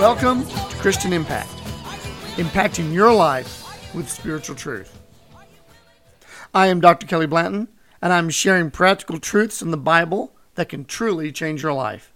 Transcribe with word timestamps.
Welcome 0.00 0.46
to 0.46 0.76
Christian 0.76 1.12
Impact, 1.12 1.50
impacting 2.36 2.90
your 2.90 3.12
life 3.12 3.94
with 3.94 4.08
spiritual 4.08 4.56
truth. 4.56 4.98
I 6.54 6.68
am 6.68 6.80
Dr. 6.80 7.06
Kelly 7.06 7.26
Blanton, 7.26 7.68
and 8.00 8.10
I'm 8.10 8.30
sharing 8.30 8.70
practical 8.70 9.18
truths 9.20 9.60
in 9.60 9.72
the 9.72 9.76
Bible 9.76 10.34
that 10.54 10.70
can 10.70 10.86
truly 10.86 11.30
change 11.30 11.62
your 11.62 11.74
life. 11.74 12.14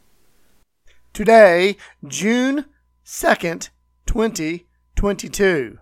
Today, 1.12 1.76
June 2.08 2.64
2nd, 3.04 3.68
2022. 4.06 5.78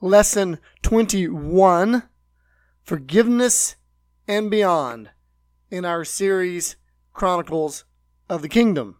Lesson 0.00 0.58
21 0.80 2.04
Forgiveness 2.82 3.76
and 4.26 4.50
Beyond 4.50 5.10
in 5.70 5.84
our 5.84 6.02
series 6.02 6.76
Chronicles 7.12 7.84
of 8.30 8.40
the 8.40 8.48
Kingdom. 8.48 8.96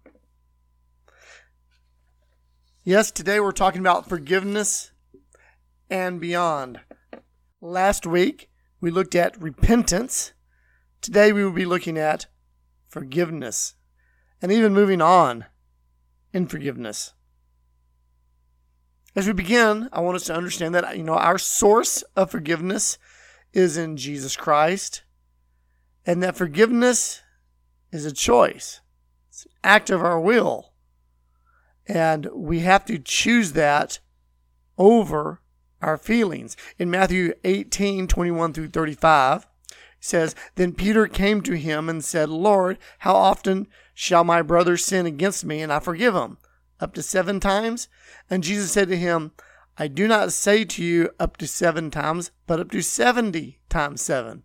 Yes, 2.84 3.12
today 3.12 3.38
we're 3.38 3.52
talking 3.52 3.80
about 3.80 4.08
forgiveness 4.08 4.90
and 5.88 6.20
beyond. 6.20 6.80
Last 7.60 8.08
week 8.08 8.50
we 8.80 8.90
looked 8.90 9.14
at 9.14 9.40
repentance. 9.40 10.32
Today 11.00 11.32
we 11.32 11.44
will 11.44 11.52
be 11.52 11.64
looking 11.64 11.96
at 11.96 12.26
forgiveness 12.88 13.76
and 14.40 14.50
even 14.50 14.74
moving 14.74 15.00
on 15.00 15.44
in 16.32 16.48
forgiveness. 16.48 17.12
As 19.14 19.28
we 19.28 19.32
begin, 19.32 19.88
I 19.92 20.00
want 20.00 20.16
us 20.16 20.24
to 20.24 20.34
understand 20.34 20.74
that 20.74 20.96
you 20.96 21.04
know 21.04 21.14
our 21.14 21.38
source 21.38 22.02
of 22.16 22.32
forgiveness 22.32 22.98
is 23.52 23.76
in 23.76 23.96
Jesus 23.96 24.34
Christ 24.34 25.04
and 26.04 26.20
that 26.24 26.34
forgiveness 26.34 27.22
is 27.92 28.04
a 28.04 28.12
choice. 28.12 28.80
It's 29.28 29.44
an 29.44 29.52
act 29.62 29.88
of 29.88 30.02
our 30.02 30.18
will. 30.18 30.71
And 31.86 32.26
we 32.32 32.60
have 32.60 32.84
to 32.86 32.98
choose 32.98 33.52
that 33.52 33.98
over 34.78 35.40
our 35.80 35.98
feelings. 35.98 36.56
In 36.78 36.90
Matthew 36.90 37.34
18, 37.44 38.06
21 38.06 38.52
through 38.52 38.68
35, 38.68 39.42
it 39.42 39.76
says, 40.00 40.34
Then 40.54 40.72
Peter 40.72 41.06
came 41.06 41.42
to 41.42 41.56
him 41.56 41.88
and 41.88 42.04
said, 42.04 42.28
Lord, 42.28 42.78
how 43.00 43.14
often 43.14 43.66
shall 43.94 44.24
my 44.24 44.42
brother 44.42 44.76
sin 44.76 45.06
against 45.06 45.44
me 45.44 45.60
and 45.60 45.72
I 45.72 45.80
forgive 45.80 46.14
him? 46.14 46.38
Up 46.80 46.94
to 46.94 47.02
seven 47.02 47.40
times? 47.40 47.88
And 48.30 48.42
Jesus 48.42 48.72
said 48.72 48.88
to 48.88 48.96
him, 48.96 49.32
I 49.78 49.88
do 49.88 50.06
not 50.06 50.32
say 50.32 50.64
to 50.64 50.84
you 50.84 51.10
up 51.18 51.36
to 51.38 51.46
seven 51.46 51.90
times, 51.90 52.30
but 52.46 52.60
up 52.60 52.70
to 52.72 52.82
seventy 52.82 53.60
times 53.68 54.02
seven. 54.02 54.42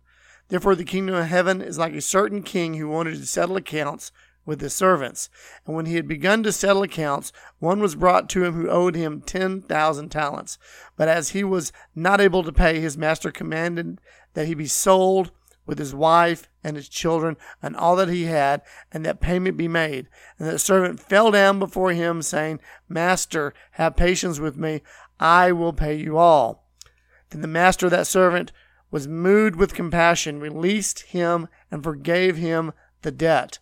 Therefore, 0.48 0.74
the 0.74 0.84
kingdom 0.84 1.14
of 1.14 1.26
heaven 1.26 1.60
is 1.60 1.76
like 1.76 1.92
a 1.92 2.00
certain 2.00 2.42
king 2.42 2.74
who 2.74 2.88
wanted 2.88 3.16
to 3.16 3.26
settle 3.26 3.56
accounts 3.56 4.10
with 4.48 4.62
his 4.62 4.74
servants. 4.74 5.28
And 5.66 5.76
when 5.76 5.84
he 5.84 5.96
had 5.96 6.08
begun 6.08 6.42
to 6.42 6.52
settle 6.52 6.82
accounts, 6.82 7.34
one 7.58 7.80
was 7.80 7.94
brought 7.94 8.30
to 8.30 8.44
him 8.44 8.54
who 8.54 8.70
owed 8.70 8.94
him 8.94 9.20
ten 9.20 9.60
thousand 9.60 10.08
talents. 10.08 10.56
But 10.96 11.06
as 11.06 11.30
he 11.30 11.44
was 11.44 11.70
not 11.94 12.18
able 12.18 12.42
to 12.42 12.50
pay, 12.50 12.80
his 12.80 12.96
master 12.96 13.30
commanded 13.30 14.00
that 14.32 14.46
he 14.46 14.54
be 14.54 14.66
sold 14.66 15.32
with 15.66 15.78
his 15.78 15.94
wife 15.94 16.48
and 16.64 16.76
his 16.76 16.88
children 16.88 17.36
and 17.62 17.76
all 17.76 17.94
that 17.96 18.08
he 18.08 18.24
had, 18.24 18.62
and 18.90 19.04
that 19.04 19.20
payment 19.20 19.58
be 19.58 19.68
made. 19.68 20.08
And 20.38 20.48
the 20.48 20.58
servant 20.58 20.98
fell 20.98 21.30
down 21.30 21.58
before 21.58 21.92
him, 21.92 22.22
saying, 22.22 22.58
Master, 22.88 23.52
have 23.72 23.96
patience 23.96 24.40
with 24.40 24.56
me, 24.56 24.80
I 25.20 25.52
will 25.52 25.74
pay 25.74 25.94
you 25.94 26.16
all. 26.16 26.64
Then 27.28 27.42
the 27.42 27.48
master 27.48 27.88
of 27.88 27.92
that 27.92 28.06
servant 28.06 28.50
was 28.90 29.06
moved 29.06 29.56
with 29.56 29.74
compassion, 29.74 30.40
released 30.40 31.00
him, 31.00 31.48
and 31.70 31.84
forgave 31.84 32.38
him 32.38 32.72
the 33.02 33.12
debt. 33.12 33.58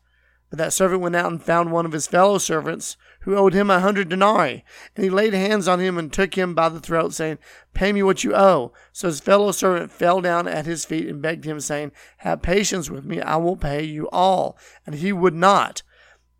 But 0.50 0.58
that 0.58 0.72
servant 0.72 1.02
went 1.02 1.16
out 1.16 1.30
and 1.30 1.42
found 1.42 1.72
one 1.72 1.86
of 1.86 1.92
his 1.92 2.06
fellow 2.06 2.38
servants 2.38 2.96
who 3.20 3.34
owed 3.34 3.52
him 3.52 3.68
a 3.68 3.80
hundred 3.80 4.08
denarii. 4.08 4.64
And 4.94 5.04
he 5.04 5.10
laid 5.10 5.34
hands 5.34 5.66
on 5.66 5.80
him 5.80 5.98
and 5.98 6.12
took 6.12 6.34
him 6.38 6.54
by 6.54 6.68
the 6.68 6.78
throat, 6.78 7.12
saying, 7.12 7.38
Pay 7.74 7.92
me 7.92 8.02
what 8.02 8.22
you 8.22 8.34
owe. 8.34 8.72
So 8.92 9.08
his 9.08 9.18
fellow 9.20 9.50
servant 9.50 9.90
fell 9.90 10.20
down 10.20 10.46
at 10.46 10.66
his 10.66 10.84
feet 10.84 11.08
and 11.08 11.20
begged 11.20 11.44
him, 11.44 11.58
saying, 11.58 11.90
Have 12.18 12.42
patience 12.42 12.88
with 12.88 13.04
me, 13.04 13.20
I 13.20 13.36
will 13.36 13.56
pay 13.56 13.82
you 13.82 14.08
all. 14.10 14.56
And 14.86 14.94
he 14.94 15.12
would 15.12 15.34
not, 15.34 15.82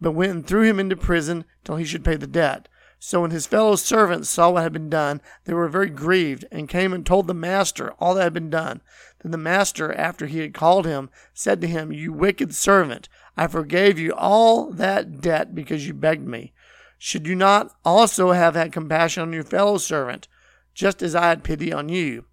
but 0.01 0.13
went 0.13 0.33
and 0.33 0.47
threw 0.47 0.63
him 0.63 0.79
into 0.79 0.97
prison 0.97 1.45
till 1.65 1.77
he 1.77 1.85
should 1.85 2.05
pay 2.05 2.17
the 2.17 2.29
debt. 2.29 2.69
So 2.99 3.23
when 3.23 3.31
his 3.31 3.47
fellow 3.47 3.77
servants 3.77 4.31
saw 4.31 4.51
what 4.51 4.63
had 4.63 4.73
been 4.73 4.89
done, 4.89 5.21
they 5.45 5.53
were 5.53 5.69
very 5.69 5.91
grieved, 5.91 6.47
and 6.51 6.69
came 6.69 6.93
and 6.93 7.05
told 7.05 7.27
the 7.27 7.35
master 7.35 7.93
all 7.99 8.15
that 8.15 8.23
had 8.23 8.33
been 8.33 8.51
done. 8.51 8.81
Then 9.27 9.33
the 9.33 9.39
master, 9.39 9.93
after 9.95 10.27
he 10.27 10.39
had 10.39 10.55
called 10.55 10.87
him, 10.87 11.11
said 11.35 11.61
to 11.61 11.67
him, 11.67 11.91
You 11.91 12.13
wicked 12.13 12.55
servant, 12.55 13.09
I 13.37 13.49
forgave 13.49 13.99
you 13.99 14.15
all 14.15 14.71
that 14.71 15.21
debt 15.21 15.53
because 15.53 15.85
you 15.85 15.95
begged 15.95 16.29
me. 16.29 16.53
Should 16.97 17.27
you 17.27 17.35
not 17.35 17.75
also 17.85 18.31
have 18.31 18.55
had 18.55 18.73
compassion 18.73 19.25
on 19.25 19.33
your 19.33 19.43
fellow 19.43 19.79
servant, 19.79 20.29
just 20.75 21.03
as 21.03 21.17
I 21.17 21.31
had 21.31 21.43
pity 21.43 21.73
on 21.73 21.89
you? 21.89 22.27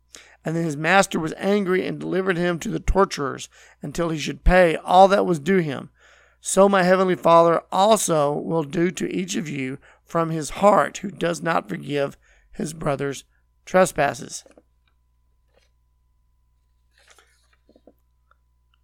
And 0.46 0.56
then 0.56 0.66
his 0.66 0.78
master 0.78 1.20
was 1.20 1.34
angry 1.38 1.84
and 1.84 2.00
delivered 2.00 2.38
him 2.38 2.59
to 2.59 2.70
the 2.70 2.80
torturers 2.80 3.50
until 3.81 4.10
he 4.10 4.20
should 4.20 4.44
pay 4.44 4.75
all 4.75 5.08
that 5.08 5.25
was 5.25 5.40
due 5.40 5.62
him. 5.62 5.90
So 6.42 6.70
my 6.70 6.84
heavenly 6.84 7.16
Father 7.16 7.64
also 7.72 8.31
will 8.31 8.66
do 8.66 8.92
to 8.92 9.12
each 9.12 9.36
of 9.36 9.50
you 9.50 9.80
from 10.06 10.30
his 10.30 10.52
heart 10.62 11.00
who 11.00 11.10
does 11.10 11.42
not 11.42 11.68
forgive 11.68 12.18
his 12.52 12.72
brother's 12.72 13.24
trespasses. 13.66 14.44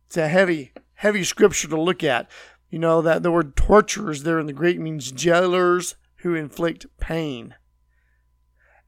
It's 0.09 0.17
a 0.17 0.27
heavy, 0.27 0.71
heavy 0.95 1.23
scripture 1.23 1.67
to 1.67 1.79
look 1.79 2.03
at. 2.03 2.27
You 2.71 2.79
know 2.79 2.99
that 3.03 3.21
the 3.21 3.29
word 3.29 3.55
torturers 3.55 4.23
there 4.23 4.39
in 4.39 4.47
the 4.47 4.53
Greek 4.53 4.79
means 4.79 5.11
jailers 5.11 5.97
who 6.21 6.33
inflict 6.33 6.87
pain. 6.99 7.53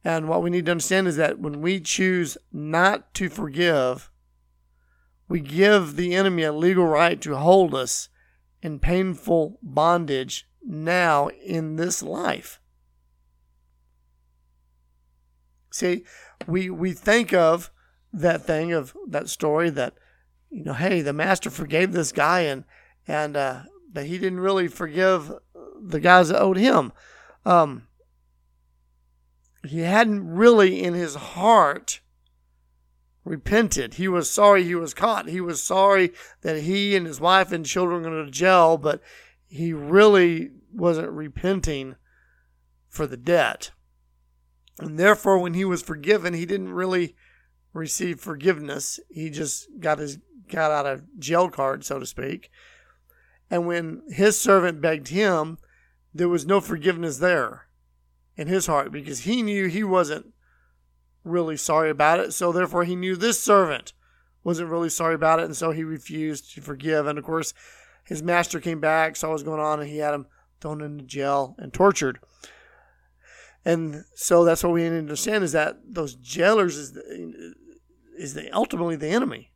And 0.04 0.28
what 0.28 0.42
we 0.42 0.50
need 0.50 0.66
to 0.66 0.72
understand 0.72 1.08
is 1.08 1.18
that 1.18 1.38
when 1.38 1.62
we 1.62 1.80
choose 1.80 2.40
not 2.52 3.14
to 3.14 3.30
forgive, 3.30 4.10
we 5.28 5.42
give 5.42 5.96
the 5.96 6.16
enemy 6.16 6.42
a 6.42 6.52
legal 6.52 6.88
right 6.88 7.22
to 7.22 7.36
hold 7.36 7.76
us 7.76 8.10
in 8.64 8.80
painful 8.80 9.60
bondage 9.62 10.48
now 10.66 11.28
in 11.28 11.76
this 11.76 12.02
life. 12.02 12.60
See, 15.70 16.04
we 16.48 16.72
we 16.72 16.94
think 16.94 17.32
of 17.32 17.70
that 18.12 18.42
thing 18.42 18.74
of 18.74 18.98
that 19.08 19.30
story 19.30 19.70
that 19.70 19.94
you 20.52 20.64
know, 20.64 20.74
hey, 20.74 21.02
the 21.02 21.14
master 21.14 21.50
forgave 21.50 21.94
this 21.94 22.12
guy 22.12 22.42
and 22.42 22.66
and 23.08 23.36
uh, 23.36 23.62
but 23.92 24.06
he 24.06 24.18
didn't 24.18 24.42
really 24.42 24.68
forgive 24.68 25.32
the 25.82 26.00
guys 26.00 26.30
that 26.30 26.42
owed 26.42 26.58
him. 26.58 26.92
Um, 27.46 27.88
he 29.66 29.80
hadn't 29.80 30.28
really 30.28 30.84
in 30.84 30.94
his 30.94 31.16
heart 31.16 32.02
repented. 33.24 33.96
He 33.96 34.08
was 34.08 34.30
sorry 34.30 34.64
he 34.64 34.76
was 34.76 34.94
caught. 34.94 35.30
He 35.30 35.42
was 35.42 35.64
sorry 35.64 36.12
that 36.42 36.62
he 36.62 36.96
and 36.96 37.06
his 37.06 37.22
wife 37.22 37.52
and 37.52 37.66
children 37.66 38.02
were 38.02 38.10
going 38.10 38.26
to 38.26 38.32
jail, 38.32 38.78
but 38.78 39.02
he 39.48 39.74
really 39.74 40.52
wasn't 40.74 41.12
repenting 41.12 41.96
for 42.88 43.06
the 43.06 43.18
debt. 43.18 43.72
And 44.80 44.98
therefore, 44.98 45.38
when 45.38 45.54
he 45.54 45.66
was 45.66 45.84
forgiven, 45.84 46.34
he 46.34 46.46
didn't 46.46 46.74
really 46.74 47.16
receive 47.74 48.20
forgiveness. 48.20 49.00
He 49.10 49.30
just 49.30 49.68
got 49.80 50.00
his 50.00 50.18
got 50.52 50.72
out 50.72 50.86
of 50.86 51.20
jail 51.20 51.50
card, 51.50 51.84
so 51.84 52.00
to 52.00 52.06
speak. 52.06 52.52
And 53.50 53.66
when 53.66 54.04
his 54.10 54.40
servant 54.40 54.82
begged 54.82 55.10
him, 55.10 55.58
there 56.14 56.30
was 56.30 56.46
no 56.46 56.62
forgiveness 56.62 57.18
there 57.18 57.68
in 58.38 58.48
his 58.48 58.68
heart 58.68 58.92
because 58.92 59.22
he 59.22 59.42
knew 59.42 59.68
he 59.68 59.84
wasn't 59.84 60.34
really 61.24 61.58
sorry 61.58 61.90
about 61.90 62.20
it. 62.20 62.34
So 62.34 62.52
therefore, 62.52 62.84
he 62.84 62.96
knew 62.96 63.16
this 63.16 63.42
servant 63.42 63.94
wasn't 64.44 64.70
really 64.70 64.90
sorry 64.90 65.16
about 65.16 65.40
it, 65.40 65.46
and 65.46 65.56
so 65.56 65.72
he 65.72 65.84
refused 65.84 66.54
to 66.56 66.62
forgive. 66.62 67.06
And 67.06 67.20
of 67.20 67.26
course, 67.26 67.54
his 68.06 68.24
master 68.24 68.60
came 68.60 68.80
back, 68.80 69.16
saw 69.16 69.28
what 69.28 69.34
was 69.34 69.44
going 69.44 69.60
on, 69.60 69.80
and 69.80 69.90
he 69.90 69.98
had 69.98 70.14
him 70.14 70.26
thrown 70.60 70.82
into 70.82 71.04
jail 71.04 71.56
and 71.60 71.74
tortured. 71.74 72.20
And 73.64 74.06
so 74.16 74.44
that's 74.44 74.64
what 74.64 74.74
we 74.74 74.84
need 74.84 74.90
to 74.90 74.98
understand 74.98 75.44
is 75.44 75.52
that 75.52 75.78
those 75.88 76.16
jailers 76.16 76.78
is 76.78 76.94
the, 76.94 77.54
is 78.18 78.34
the 78.34 78.50
ultimately 78.52 78.96
the 78.96 79.10
enemy. 79.10 79.52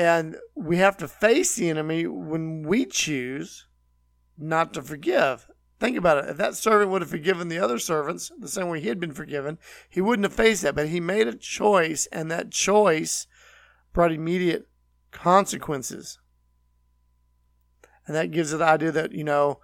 And 0.00 0.36
we 0.54 0.78
have 0.78 0.96
to 0.96 1.06
face 1.06 1.54
the 1.54 1.68
enemy 1.68 2.06
when 2.06 2.62
we 2.62 2.86
choose 2.86 3.66
not 4.38 4.72
to 4.72 4.80
forgive. 4.80 5.46
Think 5.78 5.98
about 5.98 6.24
it. 6.24 6.30
If 6.30 6.38
that 6.38 6.54
servant 6.54 6.90
would 6.90 7.02
have 7.02 7.10
forgiven 7.10 7.48
the 7.48 7.58
other 7.58 7.78
servants 7.78 8.32
the 8.38 8.48
same 8.48 8.70
way 8.70 8.80
he 8.80 8.88
had 8.88 8.98
been 8.98 9.12
forgiven, 9.12 9.58
he 9.90 10.00
wouldn't 10.00 10.24
have 10.24 10.32
faced 10.32 10.62
that. 10.62 10.74
But 10.74 10.88
he 10.88 11.00
made 11.00 11.28
a 11.28 11.34
choice, 11.34 12.06
and 12.10 12.30
that 12.30 12.50
choice 12.50 13.26
brought 13.92 14.10
immediate 14.10 14.68
consequences. 15.10 16.18
And 18.06 18.16
that 18.16 18.30
gives 18.30 18.54
it 18.54 18.56
the 18.56 18.64
idea 18.64 18.92
that, 18.92 19.12
you 19.12 19.22
know, 19.22 19.60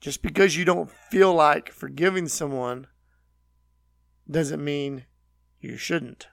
just 0.00 0.22
because 0.22 0.56
you 0.56 0.64
don't 0.64 0.88
feel 0.88 1.34
like 1.34 1.72
forgiving 1.72 2.28
someone 2.28 2.86
doesn't 4.30 4.62
mean 4.62 5.06
you 5.60 5.76
shouldn't. 5.76 6.28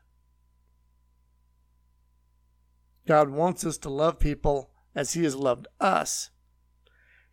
God 3.07 3.29
wants 3.29 3.65
us 3.65 3.77
to 3.79 3.89
love 3.89 4.19
people 4.19 4.71
as 4.95 5.13
He 5.13 5.23
has 5.23 5.35
loved 5.35 5.67
us. 5.79 6.31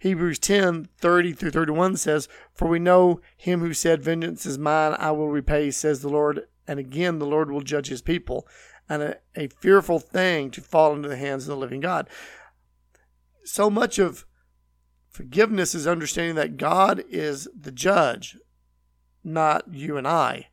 Hebrews 0.03 0.41
10 0.41 0.89
30 0.99 1.33
through 1.33 1.53
31 1.53 1.97
says, 1.97 2.29
For 2.53 2.67
we 2.67 2.81
know 2.81 3.21
him 3.37 3.61
who 3.61 3.73
said, 3.73 4.03
Vengeance 4.03 4.45
is 4.45 4.59
mine, 4.59 4.97
I 4.99 5.13
will 5.13 5.29
repay, 5.29 5.71
says 5.71 6.03
the 6.03 6.09
Lord. 6.09 6.41
And 6.67 6.81
again, 6.81 7.21
the 7.21 7.27
Lord 7.27 7.53
will 7.53 7.61
judge 7.61 7.87
his 7.87 8.03
people. 8.03 8.45
And 8.89 9.01
a, 9.01 9.19
a 9.37 9.47
fearful 9.47 10.01
thing 10.01 10.51
to 10.51 10.61
fall 10.61 10.93
into 10.93 11.09
the 11.09 11.17
hands 11.17 11.45
of 11.45 11.51
the 11.51 11.57
living 11.57 11.79
God. 11.79 12.09
So 13.45 13.71
much 13.71 14.01
of 14.01 14.27
forgiveness 15.09 15.73
is 15.73 15.87
understanding 15.87 16.35
that 16.35 16.57
God 16.57 17.05
is 17.09 17.47
the 17.57 17.71
judge, 17.71 18.37
not 19.23 19.73
you 19.73 19.97
and 19.97 20.09
I. 20.09 20.49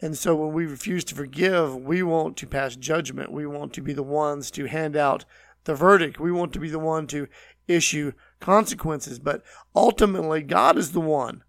And 0.00 0.16
so 0.16 0.36
when 0.36 0.52
we 0.52 0.66
refuse 0.66 1.04
to 1.04 1.14
forgive, 1.14 1.74
we 1.74 2.02
want 2.02 2.36
to 2.38 2.46
pass 2.46 2.76
judgment. 2.76 3.32
We 3.32 3.46
want 3.46 3.72
to 3.74 3.80
be 3.80 3.92
the 3.92 4.02
ones 4.02 4.50
to 4.52 4.66
hand 4.66 4.96
out 4.96 5.24
the 5.64 5.74
verdict. 5.74 6.20
We 6.20 6.30
want 6.32 6.52
to 6.52 6.60
be 6.60 6.68
the 6.68 6.78
one 6.78 7.06
to 7.08 7.28
issue 7.66 8.12
consequences. 8.40 9.18
But 9.18 9.42
ultimately, 9.74 10.42
God 10.42 10.76
is 10.76 10.92
the 10.92 11.00
one 11.00 11.42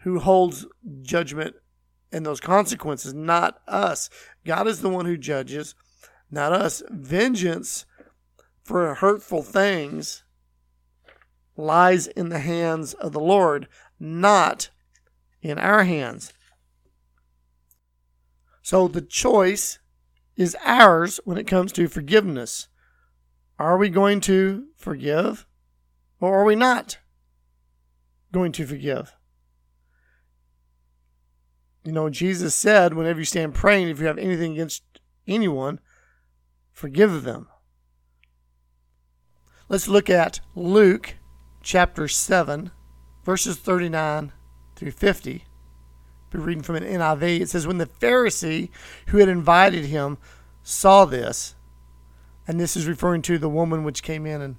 who 0.00 0.20
holds 0.20 0.66
judgment 1.02 1.56
and 2.12 2.24
those 2.24 2.40
consequences, 2.40 3.14
not 3.14 3.60
us. 3.66 4.08
God 4.44 4.68
is 4.68 4.80
the 4.80 4.88
one 4.88 5.06
who 5.06 5.16
judges, 5.16 5.74
not 6.30 6.52
us. 6.52 6.82
Vengeance 6.90 7.86
for 8.62 8.94
hurtful 8.94 9.42
things 9.42 10.22
lies 11.56 12.06
in 12.06 12.28
the 12.28 12.38
hands 12.38 12.94
of 12.94 13.12
the 13.12 13.20
Lord, 13.20 13.66
not 13.98 14.70
in 15.42 15.58
our 15.58 15.84
hands. 15.84 16.32
So 18.66 18.88
the 18.88 19.00
choice 19.00 19.78
is 20.34 20.56
ours 20.64 21.20
when 21.24 21.38
it 21.38 21.46
comes 21.46 21.70
to 21.70 21.86
forgiveness. 21.86 22.66
Are 23.60 23.78
we 23.78 23.88
going 23.88 24.20
to 24.22 24.66
forgive 24.76 25.46
or 26.18 26.40
are 26.40 26.44
we 26.44 26.56
not 26.56 26.98
going 28.32 28.50
to 28.50 28.66
forgive? 28.66 29.14
You 31.84 31.92
know, 31.92 32.10
Jesus 32.10 32.56
said, 32.56 32.94
whenever 32.94 33.20
you 33.20 33.24
stand 33.24 33.54
praying, 33.54 33.88
if 33.88 34.00
you 34.00 34.06
have 34.06 34.18
anything 34.18 34.54
against 34.54 34.82
anyone, 35.28 35.78
forgive 36.72 37.22
them. 37.22 37.46
Let's 39.68 39.86
look 39.86 40.10
at 40.10 40.40
Luke 40.56 41.14
chapter 41.62 42.08
7, 42.08 42.72
verses 43.24 43.58
39 43.58 44.32
through 44.74 44.90
50. 44.90 45.44
Reading 46.40 46.62
from 46.62 46.76
an 46.76 46.84
NIV. 46.84 47.40
It 47.40 47.48
says, 47.48 47.66
When 47.66 47.78
the 47.78 47.86
Pharisee 47.86 48.70
who 49.08 49.18
had 49.18 49.28
invited 49.28 49.86
him 49.86 50.18
saw 50.62 51.04
this, 51.04 51.54
and 52.46 52.60
this 52.60 52.76
is 52.76 52.86
referring 52.86 53.22
to 53.22 53.38
the 53.38 53.48
woman 53.48 53.84
which 53.84 54.02
came 54.02 54.26
in 54.26 54.40
and 54.40 54.56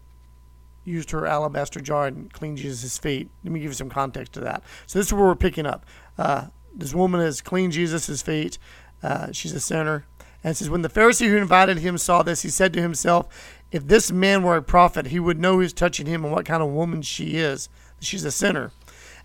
used 0.84 1.12
her 1.12 1.26
alabaster 1.26 1.82
jar 1.82 2.08
and 2.08 2.32
cleaned 2.32 2.58
Jesus' 2.58 2.98
feet. 2.98 3.30
Let 3.44 3.52
me 3.52 3.60
give 3.60 3.72
you 3.72 3.76
some 3.76 3.90
context 3.90 4.34
to 4.34 4.40
that. 4.42 4.64
So 4.86 5.00
this 5.00 5.08
is 5.08 5.14
where 5.14 5.26
we're 5.26 5.36
picking 5.36 5.66
up. 5.66 5.86
Uh, 6.18 6.48
this 6.74 6.94
woman 6.94 7.20
has 7.22 7.42
cleaned 7.42 7.74
Jesus' 7.74 8.22
feet. 8.22 8.58
Uh, 9.04 9.32
she's 9.32 9.54
a 9.54 9.60
sinner. 9.60 10.06
And 10.44 10.52
it 10.52 10.56
says, 10.56 10.70
When 10.70 10.84
the 10.84 10.90
Pharisee 10.90 11.28
who 11.28 11.38
invited 11.38 11.80
him 11.80 11.98
saw 11.98 12.24
this, 12.24 12.44
he 12.44 12.50
said 12.50 12.72
to 12.74 12.82
himself, 12.82 13.60
If 13.72 13.88
this 13.88 14.12
man 14.12 14.44
were 14.44 14.56
a 14.56 14.62
prophet, 14.62 15.08
he 15.08 15.20
would 15.20 15.40
know 15.40 15.56
who's 15.56 15.74
touching 15.74 16.06
him 16.06 16.24
and 16.24 16.34
what 16.34 16.46
kind 16.46 16.64
of 16.64 16.70
woman 16.70 17.02
she 17.02 17.36
is. 17.36 17.70
She's 18.00 18.24
a 18.24 18.32
sinner. 18.32 18.72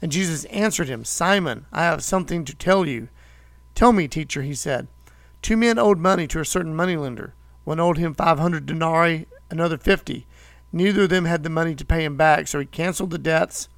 And 0.02 0.10
Jesus 0.10 0.44
answered 0.46 0.88
him, 0.88 1.04
Simon, 1.04 1.66
I 1.72 1.84
have 1.84 2.02
something 2.02 2.44
to 2.44 2.54
tell 2.56 2.86
you. 2.86 3.08
Tell 3.76 3.92
me, 3.92 4.08
teacher, 4.08 4.42
he 4.42 4.54
said. 4.54 4.88
Two 5.40 5.56
men 5.56 5.78
owed 5.78 5.98
money 5.98 6.26
to 6.26 6.40
a 6.40 6.44
certain 6.44 6.74
moneylender. 6.74 7.34
One 7.64 7.78
owed 7.78 7.98
him 7.98 8.12
500 8.12 8.66
denarii, 8.66 9.26
another 9.48 9.78
50. 9.78 10.26
Neither 10.72 11.02
of 11.02 11.10
them 11.10 11.26
had 11.26 11.44
the 11.44 11.50
money 11.50 11.76
to 11.76 11.84
pay 11.84 12.04
him 12.04 12.16
back, 12.16 12.48
so 12.48 12.58
he 12.58 12.66
canceled 12.66 13.10
the 13.10 13.18
debts 13.18 13.68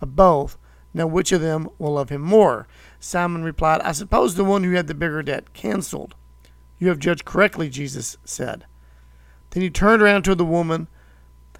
of 0.00 0.16
both. 0.16 0.56
Now, 0.94 1.06
which 1.06 1.32
of 1.32 1.42
them 1.42 1.68
will 1.78 1.94
love 1.94 2.08
him 2.08 2.22
more? 2.22 2.66
Simon 2.98 3.42
replied, 3.42 3.82
I 3.82 3.92
suppose 3.92 4.36
the 4.36 4.44
one 4.44 4.64
who 4.64 4.72
had 4.72 4.86
the 4.86 4.94
bigger 4.94 5.22
debt 5.22 5.52
canceled. 5.52 6.14
You 6.78 6.88
have 6.88 6.98
judged 6.98 7.24
correctly, 7.24 7.68
Jesus 7.68 8.16
said. 8.24 8.64
Then 9.50 9.62
he 9.62 9.70
turned 9.70 10.02
around 10.02 10.22
to 10.22 10.34
the 10.34 10.44
woman 10.44 10.88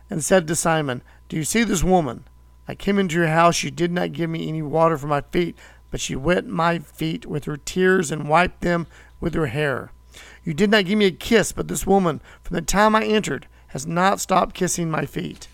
and 0.09 0.25
said 0.25 0.47
to 0.47 0.57
Simon, 0.57 1.03
Do 1.29 1.37
you 1.37 1.45
see 1.45 1.65
this 1.65 1.85
woman? 1.85 2.25
I 2.67 2.75
came 2.75 2.99
into 2.99 3.17
your 3.17 3.29
house. 3.29 3.63
You 3.63 3.71
did 3.71 3.93
not 3.93 4.13
give 4.13 4.31
me 4.31 4.49
any 4.49 4.63
water 4.63 4.97
for 4.97 5.07
my 5.07 5.21
feet, 5.21 5.57
but 5.91 6.01
she 6.01 6.17
wet 6.17 6.47
my 6.47 6.79
feet 6.79 7.27
with 7.27 7.45
her 7.45 7.57
tears 7.57 8.11
and 8.11 8.29
wiped 8.29 8.61
them 8.61 8.87
with 9.21 9.35
her 9.35 9.47
hair. 9.47 9.91
You 10.45 10.55
did 10.55 10.71
not 10.71 10.85
give 10.85 10.99
me 10.99 11.07
a 11.07 11.11
kiss, 11.11 11.53
but 11.53 11.69
this 11.69 11.87
woman, 11.87 12.21
from 12.43 12.55
the 12.55 12.63
time 12.63 12.95
I 12.95 13.05
entered, 13.05 13.47
has 13.69 13.87
not 13.87 14.21
stopped 14.21 14.55
kissing 14.55 14.91
my 14.91 15.07
feet. 15.07 15.49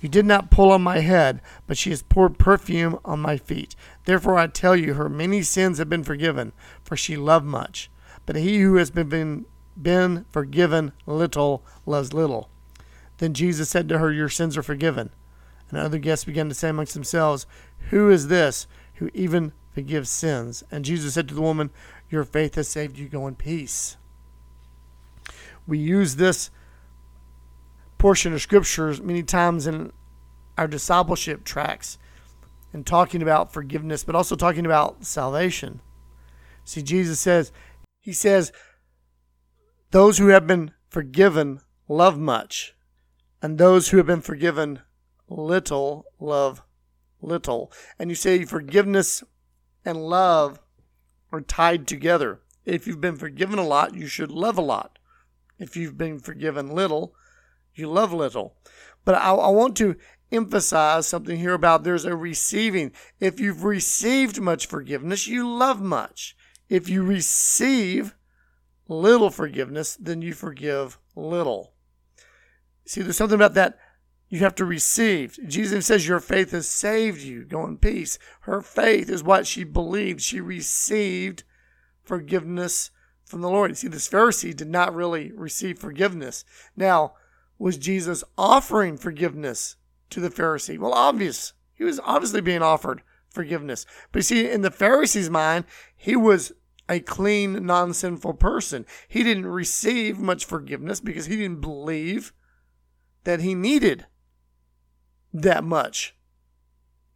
You 0.00 0.08
did 0.08 0.26
not 0.26 0.50
pull 0.50 0.72
on 0.72 0.82
my 0.82 0.98
head, 0.98 1.40
but 1.66 1.78
she 1.78 1.90
has 1.90 2.02
poured 2.02 2.38
perfume 2.38 2.98
on 3.04 3.20
my 3.20 3.36
feet. 3.36 3.76
Therefore 4.04 4.36
I 4.36 4.48
tell 4.48 4.74
you, 4.74 4.94
her 4.94 5.08
many 5.08 5.42
sins 5.42 5.78
have 5.78 5.88
been 5.88 6.02
forgiven, 6.02 6.52
for 6.82 6.96
she 6.96 7.16
loved 7.16 7.46
much. 7.46 7.88
But 8.26 8.36
he 8.36 8.60
who 8.60 8.76
has 8.76 8.90
been, 8.90 9.08
been 9.08 9.46
been 9.80 10.26
forgiven 10.30 10.92
little 11.06 11.64
loves 11.86 12.12
little. 12.12 12.50
Then 13.18 13.34
Jesus 13.34 13.70
said 13.70 13.88
to 13.88 13.98
her, 13.98 14.12
Your 14.12 14.28
sins 14.28 14.56
are 14.56 14.62
forgiven. 14.62 15.10
And 15.72 15.80
other 15.80 15.98
guests 15.98 16.26
began 16.26 16.50
to 16.50 16.54
say 16.54 16.68
amongst 16.68 16.92
themselves, 16.92 17.46
Who 17.88 18.10
is 18.10 18.28
this 18.28 18.66
who 18.96 19.10
even 19.14 19.52
forgives 19.72 20.10
sins? 20.10 20.62
And 20.70 20.84
Jesus 20.84 21.14
said 21.14 21.28
to 21.28 21.34
the 21.34 21.40
woman, 21.40 21.70
Your 22.10 22.24
faith 22.24 22.56
has 22.56 22.68
saved 22.68 22.98
you. 22.98 23.08
Go 23.08 23.26
in 23.26 23.34
peace. 23.34 23.96
We 25.66 25.78
use 25.78 26.16
this 26.16 26.50
portion 27.96 28.34
of 28.34 28.42
scriptures 28.42 29.00
many 29.00 29.22
times 29.22 29.66
in 29.66 29.92
our 30.58 30.68
discipleship 30.68 31.42
tracks 31.42 31.96
and 32.74 32.86
talking 32.86 33.22
about 33.22 33.52
forgiveness, 33.52 34.04
but 34.04 34.14
also 34.14 34.36
talking 34.36 34.66
about 34.66 35.06
salvation. 35.06 35.80
See, 36.64 36.82
Jesus 36.82 37.18
says, 37.18 37.50
He 38.00 38.12
says, 38.12 38.52
those 39.92 40.18
who 40.18 40.28
have 40.28 40.46
been 40.46 40.72
forgiven 40.88 41.60
love 41.88 42.18
much, 42.18 42.74
and 43.40 43.56
those 43.56 43.88
who 43.88 43.98
have 43.98 44.06
been 44.06 44.20
forgiven 44.20 44.80
little 45.36 46.06
love 46.20 46.62
little. 47.20 47.72
And 47.98 48.10
you 48.10 48.16
say 48.16 48.44
forgiveness 48.44 49.22
and 49.84 50.06
love 50.06 50.60
are 51.30 51.40
tied 51.40 51.86
together. 51.86 52.40
If 52.64 52.86
you've 52.86 53.00
been 53.00 53.16
forgiven 53.16 53.58
a 53.58 53.66
lot, 53.66 53.94
you 53.94 54.06
should 54.06 54.30
love 54.30 54.58
a 54.58 54.62
lot. 54.62 54.98
If 55.58 55.76
you've 55.76 55.98
been 55.98 56.18
forgiven 56.18 56.70
little, 56.70 57.14
you 57.74 57.88
love 57.88 58.12
little. 58.12 58.56
But 59.04 59.16
I, 59.16 59.32
I 59.32 59.48
want 59.48 59.76
to 59.78 59.96
emphasize 60.30 61.06
something 61.06 61.38
here 61.38 61.54
about 61.54 61.84
there's 61.84 62.04
a 62.04 62.16
receiving. 62.16 62.92
If 63.20 63.40
you've 63.40 63.64
received 63.64 64.40
much 64.40 64.66
forgiveness, 64.66 65.26
you 65.26 65.48
love 65.48 65.80
much. 65.80 66.36
If 66.68 66.88
you 66.88 67.02
receive 67.02 68.14
little 68.88 69.30
forgiveness, 69.30 69.96
then 70.00 70.22
you 70.22 70.32
forgive 70.32 70.98
little. 71.14 71.74
See, 72.84 73.02
there's 73.02 73.16
something 73.16 73.36
about 73.36 73.54
that 73.54 73.78
you 74.32 74.38
have 74.38 74.54
to 74.54 74.64
receive. 74.64 75.38
Jesus 75.46 75.84
says, 75.84 76.08
Your 76.08 76.18
faith 76.18 76.52
has 76.52 76.66
saved 76.66 77.20
you. 77.20 77.44
Go 77.44 77.66
in 77.66 77.76
peace. 77.76 78.18
Her 78.40 78.62
faith 78.62 79.10
is 79.10 79.22
what 79.22 79.46
she 79.46 79.62
believed. 79.62 80.22
She 80.22 80.40
received 80.40 81.44
forgiveness 82.02 82.90
from 83.26 83.42
the 83.42 83.50
Lord. 83.50 83.72
You 83.72 83.74
see, 83.74 83.88
this 83.88 84.08
Pharisee 84.08 84.56
did 84.56 84.70
not 84.70 84.94
really 84.94 85.32
receive 85.32 85.78
forgiveness. 85.78 86.46
Now, 86.74 87.12
was 87.58 87.76
Jesus 87.76 88.24
offering 88.38 88.96
forgiveness 88.96 89.76
to 90.08 90.18
the 90.18 90.30
Pharisee? 90.30 90.78
Well, 90.78 90.94
obvious. 90.94 91.52
He 91.74 91.84
was 91.84 92.00
obviously 92.02 92.40
being 92.40 92.62
offered 92.62 93.02
forgiveness. 93.28 93.84
But 94.12 94.20
you 94.20 94.22
see, 94.22 94.50
in 94.50 94.62
the 94.62 94.70
Pharisee's 94.70 95.28
mind, 95.28 95.66
he 95.94 96.16
was 96.16 96.52
a 96.88 97.00
clean, 97.00 97.66
non 97.66 97.92
sinful 97.92 98.34
person. 98.34 98.86
He 99.08 99.22
didn't 99.22 99.44
receive 99.44 100.18
much 100.18 100.46
forgiveness 100.46 101.00
because 101.00 101.26
he 101.26 101.36
didn't 101.36 101.60
believe 101.60 102.32
that 103.24 103.40
he 103.40 103.54
needed 103.54 104.06
that 105.32 105.64
much 105.64 106.14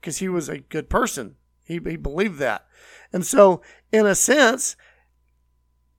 because 0.01 0.19
he 0.19 0.29
was 0.29 0.49
a 0.49 0.59
good 0.59 0.89
person. 0.89 1.37
He, 1.65 1.75
he 1.75 1.97
believed 1.97 2.39
that. 2.39 2.67
And 3.13 3.27
so, 3.27 3.61
in 3.93 4.07
a 4.07 4.15
sense, 4.15 4.77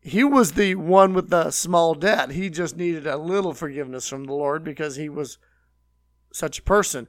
he 0.01 0.24
was 0.24 0.53
the 0.53 0.75
one 0.75 1.13
with 1.13 1.29
the 1.29 1.51
small 1.51 1.93
debt. 1.93 2.31
He 2.31 2.50
just 2.50 2.77
needed 2.77 3.05
a 3.05 3.17
little 3.17 3.53
forgiveness 3.53 4.07
from 4.07 4.24
the 4.24 4.33
Lord 4.33 4.63
because 4.63 4.95
he 4.95 5.09
was 5.09 5.38
such 6.31 6.59
a 6.59 6.63
person. 6.63 7.07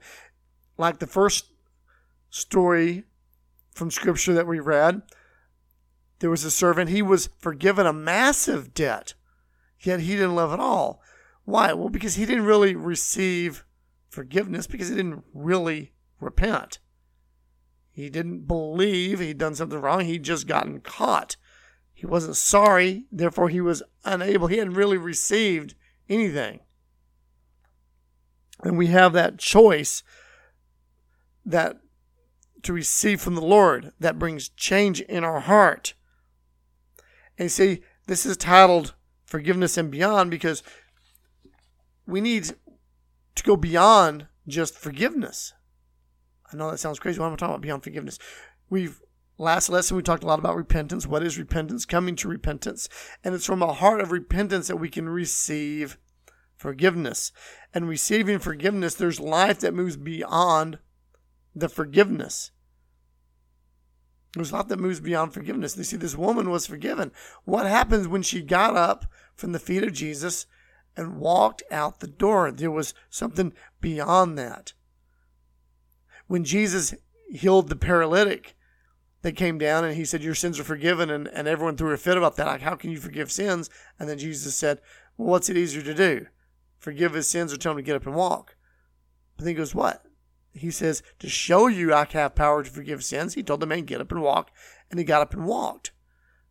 Like 0.76 0.98
the 0.98 1.06
first 1.06 1.46
story 2.30 3.04
from 3.70 3.90
scripture 3.90 4.34
that 4.34 4.46
we 4.46 4.58
read, 4.58 5.02
there 6.18 6.30
was 6.30 6.44
a 6.44 6.50
servant, 6.50 6.90
he 6.90 7.02
was 7.02 7.30
forgiven 7.38 7.86
a 7.86 7.92
massive 7.92 8.74
debt, 8.74 9.14
yet 9.80 10.00
he 10.00 10.16
didn't 10.16 10.34
love 10.34 10.52
at 10.52 10.58
all. 10.58 11.00
Why? 11.44 11.72
Well, 11.72 11.88
because 11.88 12.16
he 12.16 12.26
didn't 12.26 12.44
really 12.44 12.74
receive 12.74 13.64
forgiveness 14.08 14.66
because 14.66 14.88
he 14.88 14.96
didn't 14.96 15.24
really 15.32 15.92
repent. 16.20 16.78
He 17.90 18.08
didn't 18.08 18.46
believe 18.46 19.18
he'd 19.18 19.38
done 19.38 19.54
something 19.54 19.80
wrong. 19.80 20.04
He'd 20.04 20.22
just 20.22 20.46
gotten 20.46 20.80
caught. 20.80 21.36
He 21.92 22.06
wasn't 22.06 22.36
sorry, 22.36 23.06
therefore, 23.10 23.48
he 23.48 23.60
was 23.60 23.82
unable. 24.04 24.46
He 24.46 24.58
hadn't 24.58 24.74
really 24.74 24.96
received 24.96 25.74
anything. 26.08 26.60
And 28.62 28.78
we 28.78 28.86
have 28.86 29.12
that 29.14 29.38
choice 29.38 30.04
that 31.44 31.80
to 32.62 32.72
receive 32.72 33.20
from 33.20 33.34
the 33.34 33.40
Lord 33.40 33.92
that 33.98 34.18
brings 34.18 34.48
change 34.48 35.00
in 35.00 35.24
our 35.24 35.40
heart. 35.40 35.94
And 37.36 37.50
see, 37.50 37.82
this 38.06 38.26
is 38.26 38.36
titled 38.36 38.94
Forgiveness 39.26 39.76
and 39.76 39.90
Beyond 39.90 40.30
because 40.30 40.62
we 42.06 42.20
need 42.20 42.50
to 43.38 43.44
go 43.44 43.56
beyond 43.56 44.26
just 44.46 44.78
forgiveness. 44.78 45.54
I 46.52 46.56
know 46.56 46.70
that 46.70 46.78
sounds 46.78 46.98
crazy. 46.98 47.18
What 47.18 47.26
am 47.26 47.32
I 47.32 47.36
talking 47.36 47.54
about 47.54 47.62
beyond 47.62 47.82
forgiveness? 47.82 48.18
We've 48.70 49.00
last 49.36 49.68
lesson 49.68 49.96
we 49.96 50.02
talked 50.02 50.22
a 50.22 50.26
lot 50.26 50.38
about 50.38 50.56
repentance. 50.56 51.06
What 51.06 51.22
is 51.22 51.38
repentance? 51.38 51.84
Coming 51.84 52.16
to 52.16 52.28
repentance. 52.28 52.88
And 53.22 53.34
it's 53.34 53.46
from 53.46 53.62
a 53.62 53.72
heart 53.72 54.00
of 54.00 54.12
repentance 54.12 54.68
that 54.68 54.76
we 54.76 54.88
can 54.88 55.08
receive 55.08 55.98
forgiveness. 56.56 57.32
And 57.72 57.88
receiving 57.88 58.38
forgiveness, 58.38 58.94
there's 58.94 59.20
life 59.20 59.60
that 59.60 59.74
moves 59.74 59.96
beyond 59.96 60.78
the 61.54 61.68
forgiveness. 61.68 62.50
There's 64.34 64.52
lot 64.52 64.68
that 64.68 64.78
moves 64.78 65.00
beyond 65.00 65.32
forgiveness. 65.32 65.76
You 65.76 65.84
see, 65.84 65.96
this 65.96 66.16
woman 66.16 66.50
was 66.50 66.66
forgiven. 66.66 67.12
What 67.44 67.66
happens 67.66 68.06
when 68.06 68.22
she 68.22 68.42
got 68.42 68.76
up 68.76 69.06
from 69.34 69.52
the 69.52 69.58
feet 69.58 69.82
of 69.82 69.92
Jesus 69.92 70.46
and 70.98 71.18
walked 71.18 71.62
out 71.70 72.00
the 72.00 72.06
door? 72.06 72.50
There 72.50 72.70
was 72.70 72.92
something 73.08 73.52
beyond 73.80 74.36
that 74.38 74.72
when 76.28 76.44
Jesus 76.44 76.94
healed 77.30 77.68
the 77.68 77.76
paralytic 77.76 78.54
they 79.22 79.32
came 79.32 79.58
down 79.58 79.84
and 79.84 79.96
he 79.96 80.04
said, 80.04 80.22
Your 80.22 80.34
sins 80.34 80.60
are 80.60 80.64
forgiven, 80.64 81.10
and, 81.10 81.26
and 81.28 81.48
everyone 81.48 81.76
threw 81.76 81.92
a 81.92 81.96
fit 81.96 82.16
about 82.16 82.36
that. 82.36 82.46
Like, 82.46 82.60
how 82.60 82.76
can 82.76 82.90
you 82.90 82.98
forgive 82.98 83.32
sins? 83.32 83.68
And 83.98 84.08
then 84.08 84.18
Jesus 84.18 84.54
said, 84.54 84.80
Well, 85.16 85.28
what's 85.28 85.48
it 85.48 85.56
easier 85.56 85.82
to 85.82 85.94
do? 85.94 86.26
Forgive 86.78 87.14
his 87.14 87.28
sins 87.28 87.52
or 87.52 87.56
tell 87.56 87.72
him 87.72 87.78
to 87.78 87.82
get 87.82 87.96
up 87.96 88.06
and 88.06 88.14
walk? 88.14 88.54
But 89.36 89.44
then 89.44 89.54
he 89.54 89.58
goes, 89.58 89.74
What? 89.74 90.04
He 90.52 90.70
says, 90.70 91.02
To 91.18 91.28
show 91.28 91.66
you 91.66 91.92
I 91.92 92.06
have 92.10 92.36
power 92.36 92.62
to 92.62 92.70
forgive 92.70 93.02
sins, 93.02 93.34
he 93.34 93.42
told 93.42 93.58
the 93.58 93.66
man, 93.66 93.84
Get 93.84 94.00
up 94.00 94.12
and 94.12 94.22
walk. 94.22 94.52
And 94.90 95.00
he 95.00 95.04
got 95.04 95.22
up 95.22 95.34
and 95.34 95.46
walked. 95.46 95.90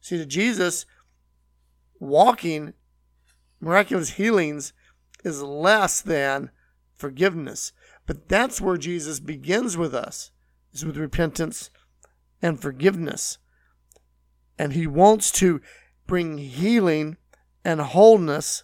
See, 0.01 0.17
to 0.17 0.25
Jesus, 0.25 0.85
walking, 1.99 2.73
miraculous 3.59 4.11
healings 4.11 4.73
is 5.23 5.41
less 5.41 6.01
than 6.01 6.51
forgiveness. 6.95 7.71
But 8.05 8.29
that's 8.29 8.61
where 8.61 8.77
Jesus 8.77 9.19
begins 9.19 9.77
with 9.77 9.93
us, 9.93 10.31
is 10.73 10.85
with 10.85 10.97
repentance 10.97 11.69
and 12.41 12.59
forgiveness. 12.61 13.37
And 14.57 14.73
he 14.73 14.87
wants 14.87 15.31
to 15.33 15.61
bring 16.07 16.37
healing 16.37 17.17
and 17.63 17.81
wholeness 17.81 18.63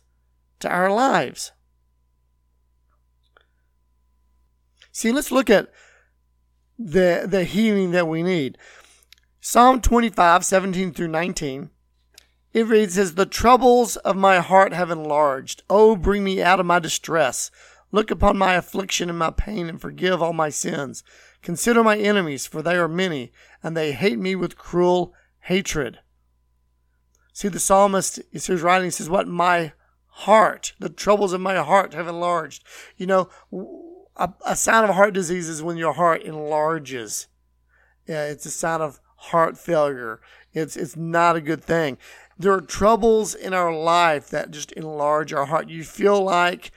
to 0.60 0.70
our 0.70 0.92
lives. 0.92 1.52
See, 4.92 5.12
let's 5.12 5.32
look 5.32 5.50
at 5.50 5.70
the, 6.80 7.26
the 7.28 7.44
healing 7.44 7.92
that 7.92 8.08
we 8.08 8.24
need. 8.24 8.58
Psalm 9.42 9.82
25, 9.82 10.46
17 10.46 10.94
through 10.94 11.10
19. 11.10 11.70
It 12.54 12.68
reads, 12.68 12.94
says, 12.94 13.16
The 13.16 13.26
troubles 13.26 13.98
of 13.98 14.16
my 14.16 14.40
heart 14.40 14.74
have 14.74 14.92
enlarged. 14.92 15.64
Oh, 15.70 15.96
bring 15.96 16.24
me 16.24 16.42
out 16.42 16.60
of 16.60 16.66
my 16.66 16.80
distress. 16.80 17.50
Look 17.92 18.12
upon 18.12 18.38
my 18.38 18.54
affliction 18.54 19.10
and 19.10 19.18
my 19.18 19.32
pain 19.32 19.68
and 19.68 19.82
forgive 19.82 20.22
all 20.22 20.34
my 20.34 20.50
sins. 20.50 21.04
Consider 21.42 21.84
my 21.84 21.98
enemies, 21.98 22.46
for 22.46 22.62
they 22.62 22.76
are 22.76 22.88
many, 22.88 23.32
and 23.62 23.76
they 23.76 23.92
hate 23.92 24.20
me 24.20 24.36
with 24.36 24.58
cruel 24.58 25.14
hatred. 25.42 26.00
See, 27.34 27.48
the 27.48 27.60
psalmist 27.60 28.20
is 28.32 28.48
his 28.48 28.62
writing 28.62 28.92
says, 28.92 29.10
What 29.10 29.28
my 29.28 29.74
heart, 30.08 30.74
the 30.80 30.90
troubles 30.90 31.34
of 31.34 31.42
my 31.42 31.56
heart 31.56 31.94
have 31.94 32.08
enlarged. 32.08 32.64
You 32.98 33.08
know, 33.08 33.30
a, 34.16 34.32
a 34.46 34.56
sign 34.56 34.88
of 34.88 34.96
heart 34.96 35.14
disease 35.14 35.50
is 35.50 35.64
when 35.64 35.78
your 35.78 35.94
heart 35.94 36.22
enlarges. 36.22 37.28
Yeah, 38.08 38.26
it's 38.26 38.46
a 38.46 38.52
sign 38.52 38.82
of 38.82 39.00
heart 39.16 39.58
failure. 39.58 40.22
It's 40.54 40.76
it's 40.76 40.96
not 40.96 41.36
a 41.36 41.42
good 41.42 41.64
thing. 41.64 41.98
There 42.38 42.54
are 42.54 42.62
troubles 42.62 43.36
in 43.36 43.54
our 43.54 43.76
life 43.76 44.30
that 44.30 44.52
just 44.52 44.72
enlarge 44.74 45.34
our 45.34 45.46
heart. 45.46 45.70
You 45.70 45.84
feel 45.84 46.22
like 46.22 46.72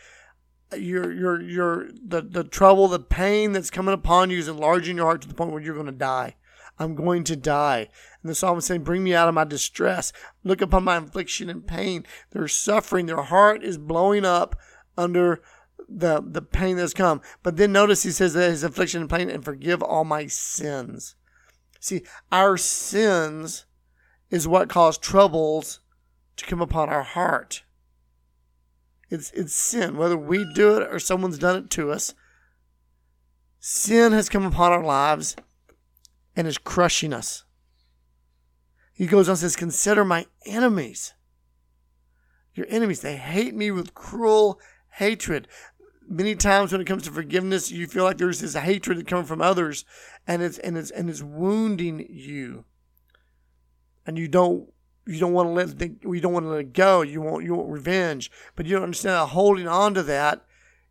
your 0.77 1.13
your 1.13 1.41
your 1.41 1.89
the 1.93 2.23
the 2.23 2.45
trouble, 2.45 2.89
the 2.89 2.99
pain 2.99 3.53
that's 3.53 3.71
coming 3.71 3.95
upon 3.95 4.31
you 4.31 4.39
is 4.39 4.49
enlarging 4.49 4.97
your 4.97 5.07
heart 5.07 5.23
to 5.23 5.29
the 5.29 5.35
point 5.35 5.53
where 5.53 5.63
you're 5.63 5.75
going 5.75 5.87
to 5.87 5.93
die. 5.93 6.37
I'm 6.79 6.95
going 6.95 7.25
to 7.25 7.37
die. 7.37 7.89
And 8.23 8.31
the 8.31 8.35
psalmist 8.35 8.67
saying, 8.67 8.85
Bring 8.85 9.05
me 9.05 9.15
out 9.15 9.29
of 9.29 9.35
my 9.35 9.45
distress. 9.45 10.13
Look 10.45 10.61
upon 10.61 10.85
my 10.85 10.97
affliction 10.97 11.49
and 11.49 11.67
pain. 11.67 12.05
They're 12.31 12.49
suffering. 12.49 13.07
Their 13.07 13.23
heart 13.23 13.63
is 13.63 13.79
blowing 13.79 14.25
up 14.25 14.57
under 14.97 15.43
the 15.89 16.23
the 16.25 16.43
pain 16.43 16.77
that's 16.77 16.93
come. 16.93 17.21
But 17.43 17.57
then 17.57 17.73
notice 17.73 18.03
he 18.03 18.11
says 18.11 18.35
that 18.35 18.51
his 18.51 18.65
affliction 18.65 19.03
and 19.03 19.11
pain 19.11 19.31
and 19.31 19.45
forgive 19.45 19.83
all 19.83 20.05
my 20.05 20.27
sins. 20.27 21.15
See, 21.81 22.03
our 22.33 22.57
sins 22.57 23.67
is 24.31 24.49
what 24.49 24.69
caused 24.69 25.03
troubles 25.03 25.81
to 26.37 26.47
come 26.47 26.61
upon 26.61 26.89
our 26.89 27.03
heart. 27.03 27.63
It's 29.09 29.31
it's 29.33 29.55
sin, 29.55 29.97
whether 29.97 30.17
we 30.17 30.45
do 30.55 30.77
it 30.77 30.89
or 30.93 30.99
someone's 30.99 31.39
done 31.39 31.57
it 31.57 31.71
to 31.71 31.91
us. 31.91 32.15
Sin 33.61 34.13
has 34.13 34.29
come 34.29 34.45
upon 34.45 34.73
our 34.73 34.85
lives 34.85 35.37
and 36.35 36.47
is 36.47 36.59
crushing 36.59 37.13
us. 37.13 37.45
He 38.93 39.07
goes 39.07 39.29
on 39.29 39.33
and 39.33 39.39
says, 39.41 39.57
Consider 39.57 40.05
my 40.05 40.27
enemies. 40.45 41.15
Your 42.55 42.67
enemies, 42.69 43.01
they 43.01 43.17
hate 43.17 43.55
me 43.55 43.71
with 43.71 43.95
cruel 43.95 44.59
hatred. 44.93 45.49
Many 46.09 46.35
times 46.35 46.73
when 46.73 46.81
it 46.81 46.87
comes 46.87 47.03
to 47.03 47.11
forgiveness, 47.11 47.71
you 47.71 47.87
feel 47.87 48.05
like 48.05 48.17
there's 48.17 48.41
this 48.41 48.55
hatred 48.55 48.99
that 48.99 49.07
comes 49.07 49.29
from 49.29 49.43
others 49.43 49.85
and 50.27 50.43
it's 50.43 50.59
and 50.59 50.79
it's 50.79 50.91
and 50.91 51.11
it's 51.11 51.23
wounding 51.23 52.07
you. 52.09 52.65
And 54.07 54.17
you 54.17 54.29
don't 54.29 54.69
you 55.07 55.21
don't 55.21 55.33
want 55.33 55.49
to 55.49 55.53
let 55.53 55.81
you 55.81 56.21
don't 56.21 56.33
want 56.33 56.45
to 56.45 56.51
let 56.51 56.61
it 56.61 56.73
go. 56.73 57.03
You 57.03 57.21
want 57.21 57.45
you 57.45 57.55
want 57.55 57.71
revenge, 57.71 58.31
but 58.55 58.67
you 58.67 58.75
don't 58.75 58.85
understand 58.85 59.15
that 59.15 59.27
holding 59.29 59.69
on 59.69 59.95
to 59.95 60.03
that 60.05 60.45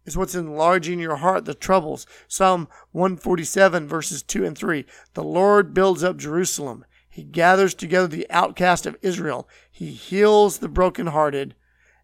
is 0.05 0.15
what's 0.15 0.35
enlarging 0.35 0.99
your 0.99 1.17
heart. 1.17 1.45
The 1.45 1.53
troubles. 1.53 2.05
Psalm 2.27 2.67
147 2.91 3.87
verses 3.87 4.23
two 4.23 4.45
and 4.45 4.57
three. 4.57 4.85
The 5.13 5.23
Lord 5.23 5.73
builds 5.73 6.03
up 6.03 6.17
Jerusalem. 6.17 6.85
He 7.09 7.23
gathers 7.23 7.73
together 7.73 8.07
the 8.07 8.29
outcast 8.29 8.85
of 8.85 8.97
Israel. 9.01 9.47
He 9.71 9.91
heals 9.91 10.57
the 10.57 10.67
brokenhearted 10.67 11.55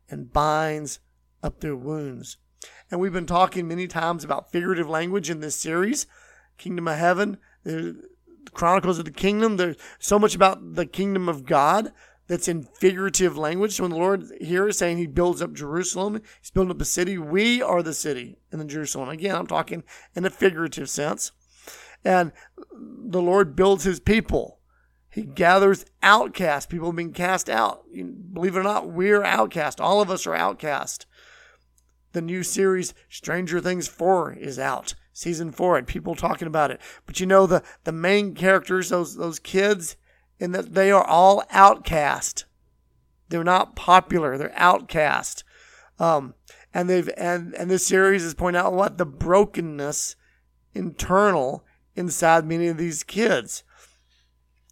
and 0.10 0.32
binds 0.32 1.00
up 1.44 1.60
their 1.60 1.75
wounds. 1.75 2.38
And 2.89 3.00
we've 3.00 3.13
been 3.13 3.25
talking 3.25 3.68
many 3.68 3.88
times 3.88 4.24
about 4.24 4.51
figurative 4.51 4.89
language 4.89 5.30
in 5.30 5.39
this 5.39 5.56
series, 5.56 6.08
Kingdom 6.58 6.88
of 6.88 6.98
Heaven. 6.98 7.38
Chronicles 8.54 9.00
of 9.00 9.06
the 9.06 9.12
Kingdom. 9.12 9.58
There's 9.58 9.78
so 10.00 10.20
much 10.20 10.36
about 10.36 10.76
the 10.76 10.86
kingdom 10.86 11.30
of 11.30 11.46
God 11.46 11.92
that's 12.28 12.48
in 12.48 12.64
figurative 12.64 13.38
language. 13.38 13.74
So 13.74 13.84
when 13.84 13.92
the 13.92 13.98
Lord 13.98 14.26
here 14.40 14.68
is 14.68 14.78
saying 14.78 14.98
he 14.98 15.08
builds 15.08 15.42
up 15.42 15.54
Jerusalem, 15.54 16.22
he's 16.40 16.52
building 16.52 16.72
up 16.72 16.82
a 16.82 16.86
city, 16.86 17.18
we 17.18 17.62
are 17.62 17.84
the 17.84 17.94
city 17.94 18.38
in 18.52 18.60
the 18.60 18.66
Jerusalem. 18.66 19.10
Again, 19.10 19.36
I'm 19.36 19.48
talking 19.48 19.84
in 20.16 20.26
a 20.26 20.30
figurative 20.30 20.90
sense. 20.90 21.32
And 22.06 22.32
the 22.74 23.22
Lord 23.22 23.56
builds 23.56 23.84
his 23.84 24.00
people. 24.00 24.60
He 25.10 25.24
gathers 25.24 25.86
outcasts, 26.02 26.72
people 26.72 26.94
being 26.94 27.12
cast 27.12 27.50
out. 27.50 27.84
Believe 27.92 28.56
it 28.56 28.60
or 28.60 28.64
not, 28.64 28.90
we're 28.90 29.24
outcast. 29.24 29.82
All 29.82 30.02
of 30.02 30.10
us 30.10 30.26
are 30.26 30.34
outcast. 30.34 31.06
The 32.14 32.22
new 32.22 32.44
series, 32.44 32.94
Stranger 33.10 33.60
Things 33.60 33.88
4, 33.90 34.34
is 34.34 34.58
out 34.58 34.96
season 35.22 35.51
four 35.51 35.78
and 35.78 35.88
people 35.88 36.16
talking 36.16 36.48
about 36.48 36.72
it. 36.72 36.82
But 37.06 37.20
you 37.20 37.25
know 37.25 37.46
the 37.46 37.63
the 37.84 37.92
main 37.92 38.34
characters, 38.34 38.90
those 38.90 39.16
those 39.16 39.40
kids, 39.40 39.96
in 40.40 40.51
that 40.51 40.74
they 40.74 40.92
are 40.92 41.04
all 41.04 41.44
outcast. 41.51 42.46
They're 43.30 43.44
not 43.44 43.75
popular. 43.75 44.38
They're 44.38 44.54
outcast. 44.56 45.44
Um, 46.00 46.34
and 46.74 46.90
they've 46.90 47.10
and 47.16 47.54
and 47.54 47.70
this 47.70 47.86
series 47.86 48.24
is 48.24 48.34
pointing 48.34 48.62
out 48.62 48.74
what 48.74 48.98
the 48.98 49.06
brokenness 49.06 50.16
internal 50.74 51.63
inside 51.96 52.46
many 52.46 52.68
of 52.68 52.78
these 52.78 53.04
kids. 53.04 53.63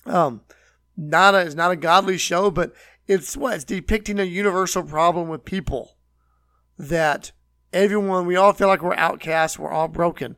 Um, 0.05 0.41
not 0.97 1.35
a, 1.35 1.41
it's 1.41 1.55
not 1.55 1.71
a 1.71 1.75
godly 1.75 2.17
show, 2.17 2.49
but 2.49 2.73
it's 3.07 3.37
what? 3.37 3.55
It's 3.55 3.63
depicting 3.63 4.19
a 4.19 4.23
universal 4.23 4.83
problem 4.83 5.29
with 5.29 5.45
people 5.45 5.97
that 6.77 7.31
everyone, 7.73 8.25
we 8.25 8.35
all 8.35 8.53
feel 8.53 8.67
like 8.67 8.81
we're 8.81 8.95
outcasts, 8.95 9.59
we're 9.59 9.71
all 9.71 9.87
broken. 9.87 10.35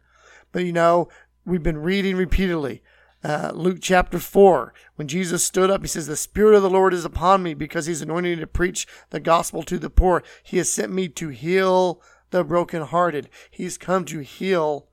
But 0.52 0.66
you 0.66 0.72
know, 0.72 1.10
we've 1.46 1.64
been 1.64 1.78
reading 1.78 2.16
repeatedly. 2.16 2.84
Uh, 3.24 3.52
Luke 3.54 3.78
chapter 3.82 4.18
4, 4.18 4.74
when 4.96 5.08
Jesus 5.08 5.44
stood 5.44 5.70
up, 5.70 5.82
he 5.82 5.88
says, 5.88 6.08
The 6.08 6.16
Spirit 6.16 6.56
of 6.56 6.64
the 6.64 6.70
Lord 6.70 6.94
is 6.94 7.06
upon 7.06 7.44
me 7.44 7.54
because 7.54 7.86
he's 7.86 8.02
anointed 8.02 8.38
me 8.38 8.42
to 8.42 8.48
preach 8.48 8.88
the 9.12 9.20
gospel 9.20 9.62
to 9.64 9.78
the 9.78 9.92
poor. 9.92 10.24
He 10.44 10.58
has 10.58 10.72
sent 10.72 10.92
me 10.92 11.08
to 11.10 11.30
heal 11.30 12.02
the 12.32 12.44
brokenhearted. 12.44 13.30
He's 13.50 13.78
come 13.78 14.06
to 14.06 14.20
heal 14.20 14.88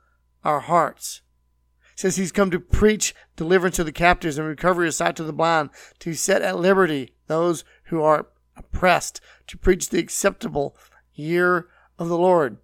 our 0.45 0.61
hearts. 0.61 1.23
He 1.95 2.03
says 2.03 2.17
he's 2.17 2.33
come 2.33 2.51
to 2.51 2.61
preach 2.61 3.15
deliverance 3.35 3.77
to 3.77 3.85
the 3.85 3.93
captives 3.93 4.37
and 4.37 4.47
recovery 4.47 4.89
of 4.89 4.95
sight 4.95 5.17
to 5.17 5.25
the 5.25 5.33
blind, 5.33 5.71
to 6.01 6.13
set 6.13 6.43
at 6.43 6.59
liberty 6.59 7.15
those 7.29 7.65
who 7.85 8.03
are 8.03 8.27
oppressed, 8.57 9.23
to 9.47 9.57
preach 9.57 9.89
the 9.89 9.99
acceptable 9.99 10.77
year 11.15 11.69
of 11.99 12.09
the 12.09 12.19
Lord. 12.19 12.59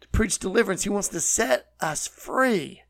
To 0.00 0.08
preach 0.08 0.38
deliverance, 0.38 0.84
he 0.84 0.90
wants 0.90 1.08
to 1.08 1.20
set 1.20 1.72
us 1.80 2.06
free 2.06 2.82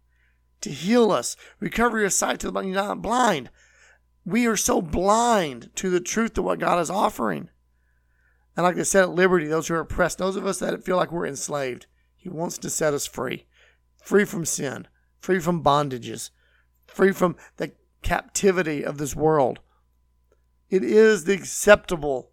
to 0.60 0.70
heal 0.70 1.10
us, 1.10 1.36
recover 1.58 1.98
your 1.98 2.10
sight 2.10 2.40
to 2.40 2.50
the 2.50 2.96
blind. 2.98 3.50
We 4.24 4.46
are 4.46 4.56
so 4.56 4.82
blind 4.82 5.70
to 5.76 5.90
the 5.90 6.00
truth 6.00 6.36
of 6.38 6.44
what 6.44 6.58
God 6.58 6.80
is 6.80 6.90
offering. 6.90 7.48
And 8.56 8.64
like 8.64 8.78
I 8.78 8.82
said, 8.82 9.04
at 9.04 9.10
liberty, 9.10 9.46
those 9.46 9.68
who 9.68 9.74
are 9.74 9.80
oppressed, 9.80 10.18
those 10.18 10.36
of 10.36 10.46
us 10.46 10.58
that 10.58 10.84
feel 10.84 10.96
like 10.96 11.12
we're 11.12 11.26
enslaved, 11.26 11.86
He 12.16 12.28
wants 12.28 12.58
to 12.58 12.70
set 12.70 12.94
us 12.94 13.06
free, 13.06 13.46
free 14.02 14.24
from 14.24 14.44
sin, 14.44 14.86
free 15.18 15.40
from 15.40 15.62
bondages, 15.62 16.30
free 16.86 17.12
from 17.12 17.36
the 17.56 17.72
captivity 18.02 18.84
of 18.84 18.98
this 18.98 19.16
world. 19.16 19.60
It 20.68 20.84
is 20.84 21.24
the 21.24 21.34
acceptable 21.34 22.30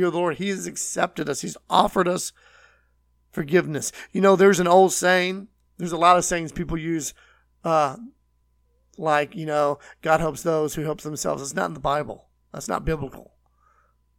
the 0.00 0.10
Lord. 0.10 0.36
He 0.36 0.48
has 0.48 0.66
accepted 0.66 1.28
us. 1.28 1.42
He's 1.42 1.56
offered 1.68 2.08
us 2.08 2.32
forgiveness. 3.30 3.92
You 4.12 4.20
know, 4.20 4.36
there's 4.36 4.60
an 4.60 4.68
old 4.68 4.92
saying. 4.92 5.48
There's 5.78 5.92
a 5.92 5.96
lot 5.96 6.16
of 6.16 6.24
sayings 6.24 6.52
people 6.52 6.78
use 6.78 7.14
uh, 7.64 7.96
like, 8.98 9.34
you 9.34 9.46
know, 9.46 9.78
God 10.02 10.20
helps 10.20 10.42
those 10.42 10.74
who 10.74 10.82
helps 10.82 11.04
themselves. 11.04 11.42
It's 11.42 11.54
not 11.54 11.66
in 11.66 11.74
the 11.74 11.80
Bible. 11.80 12.28
That's 12.52 12.68
not 12.68 12.84
biblical. 12.84 13.32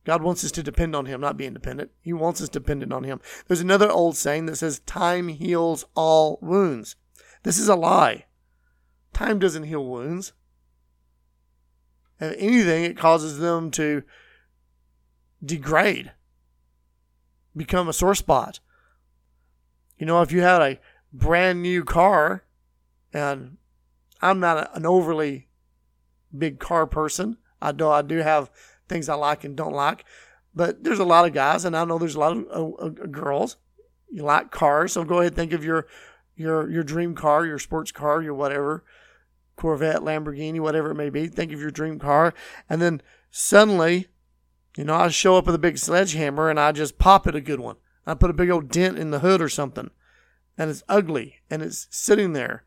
God 0.06 0.22
wants 0.22 0.44
us 0.44 0.52
to 0.52 0.64
depend 0.64 0.96
on 0.96 1.06
Him, 1.06 1.22
not 1.22 1.38
be 1.38 1.46
independent. 1.46 1.92
He 2.02 2.12
wants 2.12 2.42
us 2.42 2.50
dependent 2.50 2.92
on 2.92 3.04
Him. 3.04 3.22
There's 3.48 3.62
another 3.62 3.90
old 3.90 4.18
saying 4.18 4.48
that 4.48 4.58
says, 4.58 4.80
Time 4.80 5.30
heals 5.30 5.86
all 5.96 6.40
wounds. 6.42 6.96
This 7.44 7.58
is 7.58 7.70
a 7.70 7.76
lie. 7.76 8.26
Time 9.14 9.40
doesn't 9.40 9.64
heal 9.64 9.86
wounds. 9.86 10.34
If 12.20 12.36
anything, 12.38 12.84
it 12.84 12.98
causes 12.98 13.40
them 13.40 13.72
to 13.72 14.04
degrade, 15.44 16.12
become 17.56 17.88
a 17.88 17.94
sore 17.94 18.16
spot. 18.16 18.60
You 19.98 20.06
know, 20.06 20.22
if 20.22 20.32
you 20.32 20.42
had 20.42 20.62
a 20.62 20.80
brand 21.12 21.62
new 21.62 21.84
car 21.84 22.44
and 23.14 23.58
I'm 24.22 24.40
not 24.40 24.76
an 24.76 24.86
overly 24.86 25.48
big 26.36 26.60
car 26.60 26.88
person. 26.88 27.38
I 27.62 27.72
do 27.72 27.90
I 27.90 28.02
do 28.02 28.18
have 28.18 28.50
things 28.90 29.10
I 29.10 29.16
like 29.16 29.44
and 29.44 29.56
don't 29.56 29.74
like, 29.74 30.06
but 30.56 30.84
there's 30.84 31.00
a 31.00 31.06
lot 31.06 31.26
of 31.26 31.34
guys, 31.34 31.66
and 31.66 31.76
I 31.76 31.86
know 31.86 31.98
there's 31.98 32.16
a 32.16 32.20
lot 32.20 32.38
of 32.38 32.46
uh, 32.50 32.86
uh, 32.86 32.90
girls. 32.90 33.58
You 34.10 34.24
like 34.24 34.52
cars, 34.52 34.94
so 34.94 35.04
go 35.04 35.20
ahead 35.20 35.28
and 35.28 35.36
think 35.36 35.54
of 35.54 35.64
your 35.64 35.88
your 36.36 36.70
your 36.70 36.84
dream 36.84 37.16
car, 37.16 37.46
your 37.46 37.60
sports 37.60 37.92
car, 37.92 38.22
your 38.22 38.34
whatever, 38.34 38.84
Corvette, 39.56 40.02
Lamborghini, 40.02 40.60
whatever 40.60 40.92
it 40.92 40.96
may 40.96 41.10
be. 41.10 41.28
Think 41.28 41.52
of 41.52 41.60
your 41.60 41.72
dream 41.72 42.00
car, 42.00 42.34
and 42.70 42.82
then 42.82 43.02
suddenly, 43.30 44.08
you 44.78 44.84
know, 44.84 44.96
I 44.96 45.10
show 45.10 45.38
up 45.38 45.46
with 45.46 45.56
a 45.56 45.60
big 45.60 45.78
sledgehammer 45.78 46.50
and 46.50 46.60
I 46.60 46.72
just 46.72 46.98
pop 46.98 47.28
it 47.28 47.36
a 47.36 47.42
good 47.42 47.60
one. 47.60 47.76
I 48.06 48.14
put 48.16 48.30
a 48.30 48.34
big 48.34 48.50
old 48.50 48.70
dent 48.70 48.98
in 48.98 49.12
the 49.12 49.20
hood 49.20 49.42
or 49.42 49.48
something, 49.48 49.90
and 50.58 50.70
it's 50.70 50.84
ugly 50.90 51.36
and 51.50 51.62
it's 51.62 51.88
sitting 51.90 52.34
there 52.34 52.66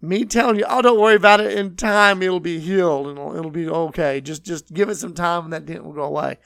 me 0.00 0.24
telling 0.24 0.56
you, 0.56 0.64
oh, 0.68 0.82
don't 0.82 1.00
worry 1.00 1.16
about 1.16 1.40
it. 1.40 1.56
In 1.58 1.76
time, 1.76 2.22
it'll 2.22 2.40
be 2.40 2.60
healed 2.60 3.08
and 3.08 3.18
it'll, 3.18 3.36
it'll 3.36 3.50
be 3.50 3.68
okay. 3.68 4.20
Just 4.20 4.44
just 4.44 4.72
give 4.72 4.88
it 4.88 4.96
some 4.96 5.14
time 5.14 5.44
and 5.44 5.52
that 5.52 5.66
dent 5.66 5.84
will 5.84 5.92
go 5.92 6.02
away. 6.02 6.38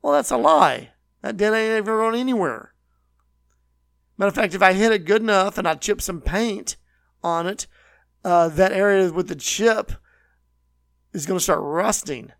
Well, 0.00 0.12
that's 0.12 0.30
a 0.30 0.36
lie. 0.36 0.90
That 1.22 1.36
dent 1.36 1.54
ain't 1.54 1.72
ever 1.72 1.98
going 1.98 2.18
anywhere. 2.18 2.74
Matter 4.18 4.28
of 4.28 4.34
fact, 4.34 4.54
if 4.54 4.62
I 4.62 4.72
hit 4.72 4.92
it 4.92 5.04
good 5.04 5.22
enough 5.22 5.58
and 5.58 5.66
I 5.66 5.74
chip 5.74 6.00
some 6.00 6.20
paint 6.20 6.76
on 7.22 7.46
it, 7.46 7.66
uh, 8.24 8.48
that 8.48 8.72
area 8.72 9.12
with 9.12 9.28
the 9.28 9.34
chip 9.34 9.92
is 11.12 11.26
going 11.26 11.38
to 11.38 11.42
start 11.42 11.60
rusting 11.60 12.32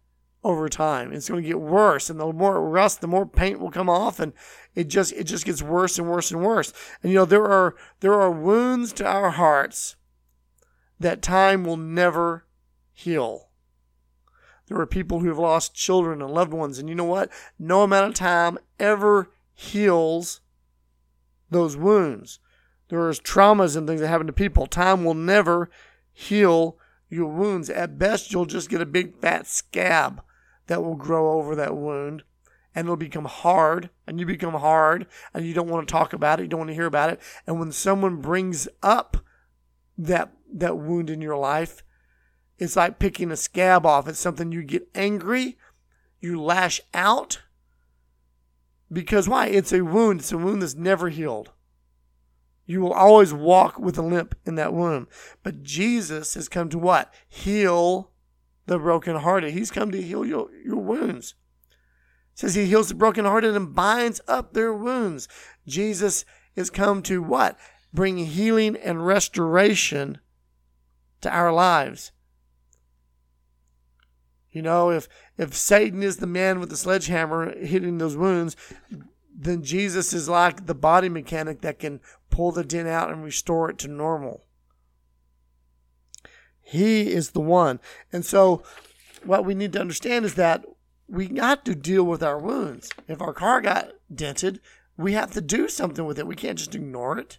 over 0.44 0.68
time. 0.68 1.12
It's 1.12 1.28
going 1.28 1.42
to 1.42 1.48
get 1.48 1.60
worse, 1.60 2.10
and 2.10 2.18
the 2.18 2.32
more 2.32 2.56
it 2.56 2.60
rusts, 2.60 2.98
the 2.98 3.06
more 3.06 3.26
paint 3.26 3.60
will 3.60 3.70
come 3.70 3.88
off, 3.88 4.18
and 4.18 4.32
it 4.74 4.88
just 4.88 5.12
it 5.12 5.24
just 5.24 5.44
gets 5.44 5.62
worse 5.62 5.98
and 5.98 6.08
worse 6.08 6.30
and 6.30 6.42
worse. 6.42 6.72
And 7.02 7.12
you 7.12 7.18
know 7.18 7.24
there 7.24 7.46
are 7.46 7.74
there 8.00 8.14
are 8.14 8.30
wounds 8.30 8.92
to 8.94 9.06
our 9.06 9.30
hearts 9.30 9.96
that 10.98 11.22
time 11.22 11.64
will 11.64 11.76
never 11.76 12.46
heal. 12.92 13.48
There 14.66 14.80
are 14.80 14.86
people 14.86 15.20
who 15.20 15.28
have 15.28 15.38
lost 15.38 15.74
children 15.74 16.22
and 16.22 16.30
loved 16.30 16.52
ones, 16.52 16.78
and 16.78 16.88
you 16.88 16.94
know 16.94 17.04
what? 17.04 17.30
No 17.58 17.82
amount 17.82 18.08
of 18.08 18.14
time 18.14 18.58
ever 18.78 19.30
heals 19.54 20.40
those 21.50 21.76
wounds. 21.76 22.38
There 22.88 23.08
is 23.08 23.20
traumas 23.20 23.76
and 23.76 23.86
things 23.86 24.00
that 24.00 24.08
happen 24.08 24.26
to 24.26 24.32
people. 24.32 24.66
Time 24.66 25.04
will 25.04 25.14
never 25.14 25.70
heal 26.12 26.78
your 27.08 27.30
wounds. 27.30 27.70
At 27.70 27.98
best, 27.98 28.32
you'll 28.32 28.46
just 28.46 28.70
get 28.70 28.80
a 28.80 28.86
big 28.86 29.16
fat 29.16 29.46
scab 29.46 30.22
that 30.66 30.82
will 30.82 30.96
grow 30.96 31.32
over 31.32 31.54
that 31.54 31.76
wound 31.76 32.22
and 32.74 32.86
it'll 32.86 32.96
become 32.96 33.26
hard 33.26 33.90
and 34.06 34.18
you 34.18 34.26
become 34.26 34.54
hard 34.54 35.06
and 35.34 35.46
you 35.46 35.54
don't 35.54 35.68
want 35.68 35.86
to 35.86 35.92
talk 35.92 36.12
about 36.12 36.40
it. 36.40 36.44
You 36.44 36.48
don't 36.48 36.60
want 36.60 36.70
to 36.70 36.74
hear 36.74 36.86
about 36.86 37.10
it. 37.10 37.20
And 37.46 37.58
when 37.58 37.72
someone 37.72 38.16
brings 38.20 38.68
up 38.82 39.18
that 39.98 40.32
that 40.52 40.78
wound 40.78 41.10
in 41.10 41.20
your 41.20 41.36
life. 41.36 41.82
It's 42.58 42.76
like 42.76 42.98
picking 42.98 43.30
a 43.30 43.36
scab 43.36 43.86
off. 43.86 44.06
It's 44.06 44.18
something 44.18 44.52
you 44.52 44.62
get 44.62 44.88
angry, 44.94 45.58
you 46.20 46.40
lash 46.40 46.80
out. 46.94 47.42
Because 48.92 49.28
why? 49.28 49.46
It's 49.46 49.72
a 49.72 49.82
wound. 49.82 50.20
It's 50.20 50.32
a 50.32 50.38
wound 50.38 50.62
that's 50.62 50.74
never 50.74 51.08
healed. 51.08 51.50
You 52.66 52.80
will 52.80 52.92
always 52.92 53.32
walk 53.32 53.78
with 53.78 53.98
a 53.98 54.02
limp 54.02 54.34
in 54.44 54.54
that 54.56 54.74
wound. 54.74 55.06
But 55.42 55.62
Jesus 55.62 56.34
has 56.34 56.48
come 56.48 56.68
to 56.68 56.78
what? 56.78 57.12
Heal 57.28 58.11
the 58.66 58.78
brokenhearted. 58.78 59.52
He's 59.52 59.70
come 59.70 59.90
to 59.90 60.02
heal 60.02 60.24
your, 60.24 60.48
your 60.64 60.78
wounds. 60.78 61.34
It 62.32 62.38
says 62.38 62.54
he 62.54 62.66
heals 62.66 62.88
the 62.88 62.94
brokenhearted 62.94 63.54
and 63.54 63.74
binds 63.74 64.20
up 64.26 64.52
their 64.52 64.72
wounds. 64.72 65.28
Jesus 65.66 66.24
is 66.56 66.70
come 66.70 67.02
to 67.02 67.22
what? 67.22 67.58
Bring 67.92 68.16
healing 68.18 68.76
and 68.76 69.06
restoration 69.06 70.18
to 71.20 71.30
our 71.30 71.52
lives. 71.52 72.12
You 74.50 74.62
know, 74.62 74.90
if 74.90 75.08
if 75.38 75.54
Satan 75.54 76.02
is 76.02 76.18
the 76.18 76.26
man 76.26 76.60
with 76.60 76.68
the 76.68 76.76
sledgehammer 76.76 77.58
hitting 77.58 77.98
those 77.98 78.16
wounds, 78.16 78.54
then 79.34 79.62
Jesus 79.62 80.12
is 80.12 80.28
like 80.28 80.66
the 80.66 80.74
body 80.74 81.08
mechanic 81.08 81.62
that 81.62 81.78
can 81.78 82.00
pull 82.30 82.52
the 82.52 82.64
dent 82.64 82.88
out 82.88 83.10
and 83.10 83.24
restore 83.24 83.70
it 83.70 83.78
to 83.78 83.88
normal. 83.88 84.44
He 86.62 87.10
is 87.10 87.30
the 87.30 87.40
one. 87.40 87.80
And 88.12 88.24
so 88.24 88.62
what 89.24 89.44
we 89.44 89.54
need 89.54 89.72
to 89.74 89.80
understand 89.80 90.24
is 90.24 90.34
that 90.34 90.64
we 91.08 91.28
got 91.28 91.64
to 91.66 91.74
deal 91.74 92.04
with 92.04 92.22
our 92.22 92.38
wounds. 92.38 92.90
If 93.06 93.20
our 93.20 93.34
car 93.34 93.60
got 93.60 93.90
dented, 94.12 94.60
we 94.96 95.12
have 95.12 95.32
to 95.32 95.40
do 95.40 95.68
something 95.68 96.04
with 96.04 96.18
it. 96.18 96.26
We 96.26 96.36
can't 96.36 96.58
just 96.58 96.74
ignore 96.74 97.18
it. 97.18 97.38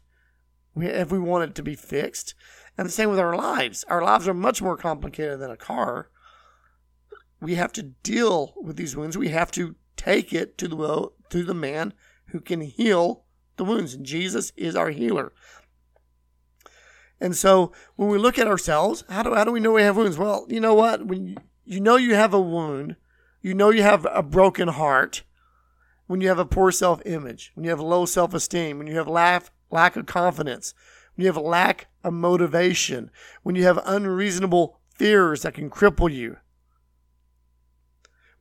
If 0.75 1.11
we 1.11 1.19
want 1.19 1.49
it 1.49 1.55
to 1.55 1.63
be 1.63 1.75
fixed. 1.75 2.35
And 2.77 2.87
the 2.87 2.91
same 2.91 3.09
with 3.09 3.19
our 3.19 3.35
lives. 3.35 3.83
Our 3.87 4.03
lives 4.03 4.27
are 4.27 4.33
much 4.33 4.61
more 4.61 4.77
complicated 4.77 5.39
than 5.39 5.51
a 5.51 5.57
car. 5.57 6.09
We 7.39 7.55
have 7.55 7.73
to 7.73 7.83
deal 7.83 8.53
with 8.61 8.77
these 8.77 8.95
wounds. 8.95 9.17
We 9.17 9.29
have 9.29 9.51
to 9.51 9.75
take 9.95 10.33
it 10.33 10.57
to 10.57 10.67
the 10.67 11.09
to 11.29 11.43
the 11.43 11.53
man 11.53 11.93
who 12.27 12.39
can 12.39 12.61
heal 12.61 13.25
the 13.57 13.65
wounds. 13.65 13.93
And 13.93 14.05
Jesus 14.05 14.51
is 14.55 14.75
our 14.75 14.89
healer. 14.89 15.33
And 17.19 17.35
so 17.35 17.71
when 17.95 18.09
we 18.09 18.17
look 18.17 18.37
at 18.37 18.47
ourselves, 18.47 19.03
how 19.09 19.23
do, 19.23 19.33
how 19.33 19.43
do 19.43 19.51
we 19.51 19.59
know 19.59 19.73
we 19.73 19.83
have 19.83 19.95
wounds? 19.95 20.17
Well, 20.17 20.45
you 20.49 20.59
know 20.59 20.73
what? 20.73 21.05
When 21.05 21.27
you, 21.27 21.37
you 21.65 21.79
know 21.79 21.95
you 21.95 22.15
have 22.15 22.33
a 22.33 22.41
wound, 22.41 22.95
you 23.41 23.53
know 23.53 23.69
you 23.69 23.83
have 23.83 24.05
a 24.11 24.23
broken 24.23 24.67
heart, 24.67 25.23
when 26.07 26.21
you 26.21 26.27
have 26.27 26.39
a 26.39 26.45
poor 26.45 26.71
self 26.71 27.01
image, 27.05 27.51
when 27.55 27.63
you 27.63 27.69
have 27.69 27.79
low 27.79 28.05
self 28.05 28.33
esteem, 28.33 28.77
when 28.77 28.87
you 28.87 28.97
have 28.97 29.07
lack, 29.07 29.51
lack 29.71 29.95
of 29.95 30.05
confidence, 30.05 30.73
when 31.15 31.23
you 31.23 31.27
have 31.27 31.41
lack 31.41 31.87
of 32.03 32.13
motivation, 32.13 33.09
when 33.43 33.55
you 33.55 33.63
have 33.63 33.79
unreasonable 33.85 34.79
fears 34.95 35.41
that 35.41 35.53
can 35.53 35.69
cripple 35.69 36.13
you, 36.13 36.37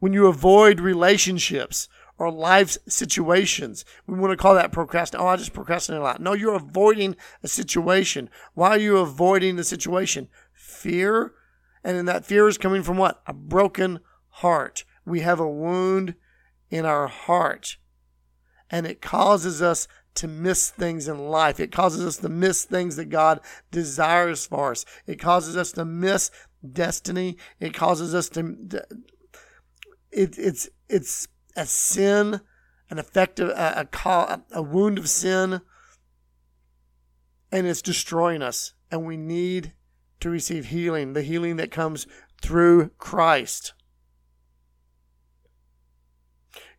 when 0.01 0.13
you 0.13 0.27
avoid 0.27 0.81
relationships 0.81 1.89
or 2.18 2.31
life 2.31 2.77
situations. 2.87 3.85
We 4.07 4.18
want 4.18 4.33
to 4.33 4.37
call 4.37 4.55
that 4.55 4.72
procrastination. 4.72 5.27
Oh, 5.27 5.31
I 5.31 5.37
just 5.37 5.53
procrastinate 5.53 6.01
a 6.01 6.05
lot. 6.05 6.20
No, 6.20 6.35
you're 6.35 6.55
avoiding 6.55 7.16
a 7.42 7.48
situation. 7.48 8.31
Why 8.55 8.70
are 8.70 8.79
you 8.79 8.98
avoiding 8.98 9.57
the 9.57 9.64
situation? 9.64 10.29
Fear. 10.53 11.33
And 11.85 11.96
then 11.96 12.05
that 12.07 12.25
fear 12.25 12.46
is 12.48 12.59
coming 12.59 12.83
from 12.83 12.96
what? 12.96 13.22
A 13.27 13.33
broken 13.33 14.01
heart. 14.29 14.85
We 15.05 15.20
have 15.20 15.40
a 15.40 15.48
wound 15.48 16.14
in 16.70 16.87
our 16.87 17.07
heart, 17.09 17.77
and 18.70 18.87
it 18.87 19.03
causes 19.03 19.61
us 19.61 19.88
to 20.14 20.29
miss 20.29 20.70
things 20.70 21.09
in 21.09 21.18
life. 21.18 21.59
It 21.59 21.72
causes 21.72 22.05
us 22.07 22.16
to 22.18 22.29
miss 22.29 22.64
things 22.64 22.96
that 22.96 23.07
God 23.11 23.40
desires 23.70 24.46
for 24.46 24.70
us. 24.70 24.85
It 25.07 25.18
causes 25.18 25.57
us 25.57 25.72
to 25.72 25.85
miss 25.85 26.31
destiny. 26.72 27.37
It 27.61 27.75
causes 27.75 28.14
us 28.14 28.29
to. 28.31 28.57
It, 30.11 30.38
it's 30.38 30.68
it's 30.88 31.29
a 31.57 31.67
sin, 31.67 32.41
an 32.91 32.99
effective 32.99 33.49
a, 33.51 33.88
a, 34.05 34.43
a 34.53 34.62
wound 34.62 34.99
of 34.99 35.09
sin, 35.09 35.61
and 37.51 37.67
it's 37.67 37.83
destroying 37.83 38.43
us. 38.43 38.75
And 38.91 39.05
we 39.07 39.17
need 39.17 39.73
to 40.21 40.31
receive 40.31 40.67
healing, 40.67 41.12
the 41.12 41.23
healing 41.23 41.57
that 41.57 41.71
comes 41.71 42.07
through 42.41 42.91
Christ. 42.99 43.75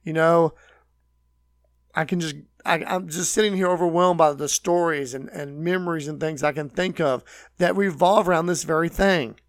You 0.03 0.13
know, 0.13 0.53
I 1.95 2.05
can 2.05 2.19
just 2.19 2.35
I, 2.65 2.95
am 2.95 3.09
just 3.09 3.33
sitting 3.33 3.55
here 3.55 3.69
overwhelmed 3.69 4.17
by 4.17 4.33
the 4.33 4.47
stories 4.47 5.13
and, 5.13 5.29
and 5.29 5.59
memories 5.59 6.07
and 6.07 6.19
things 6.19 6.43
I 6.43 6.53
can 6.53 6.69
think 6.69 6.99
of 6.99 7.23
that 7.57 7.75
revolve 7.75 8.27
around 8.27 8.45
this 8.45 8.63
very 8.63 8.89
thing. 8.89 9.39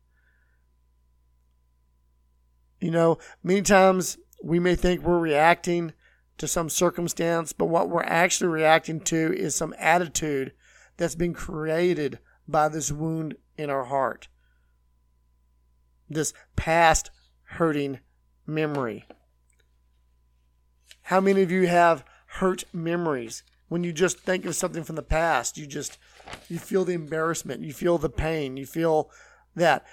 You 2.80 2.90
know, 2.90 3.18
many 3.42 3.62
times 3.62 4.18
we 4.44 4.58
may 4.58 4.74
think 4.74 5.02
we're 5.02 5.18
reacting 5.18 5.92
to 6.38 6.48
some 6.48 6.68
circumstance, 6.68 7.52
but 7.52 7.66
what 7.66 7.88
we're 7.88 8.02
actually 8.02 8.48
reacting 8.48 9.00
to 9.00 9.32
is 9.34 9.54
some 9.54 9.74
attitude 9.78 10.52
that's 10.96 11.14
been 11.14 11.34
created 11.34 12.18
by 12.46 12.68
this 12.68 12.92
wound 12.92 13.36
in 13.56 13.70
our 13.70 13.84
heart, 13.84 14.28
this 16.10 16.32
past 16.56 17.10
hurting 17.44 18.00
memory. 18.46 19.06
How 21.02 21.20
many 21.20 21.42
of 21.42 21.50
you 21.50 21.66
have 21.66 22.04
hurt 22.34 22.64
memories. 22.72 23.42
When 23.68 23.84
you 23.84 23.92
just 23.92 24.18
think 24.18 24.44
of 24.44 24.56
something 24.56 24.84
from 24.84 24.96
the 24.96 25.02
past, 25.02 25.56
you 25.56 25.66
just 25.66 25.98
you 26.48 26.58
feel 26.58 26.84
the 26.84 26.92
embarrassment, 26.92 27.62
you 27.62 27.72
feel 27.72 27.98
the 27.98 28.10
pain, 28.10 28.56
you 28.56 28.66
feel 28.66 29.10
that. 29.54 29.84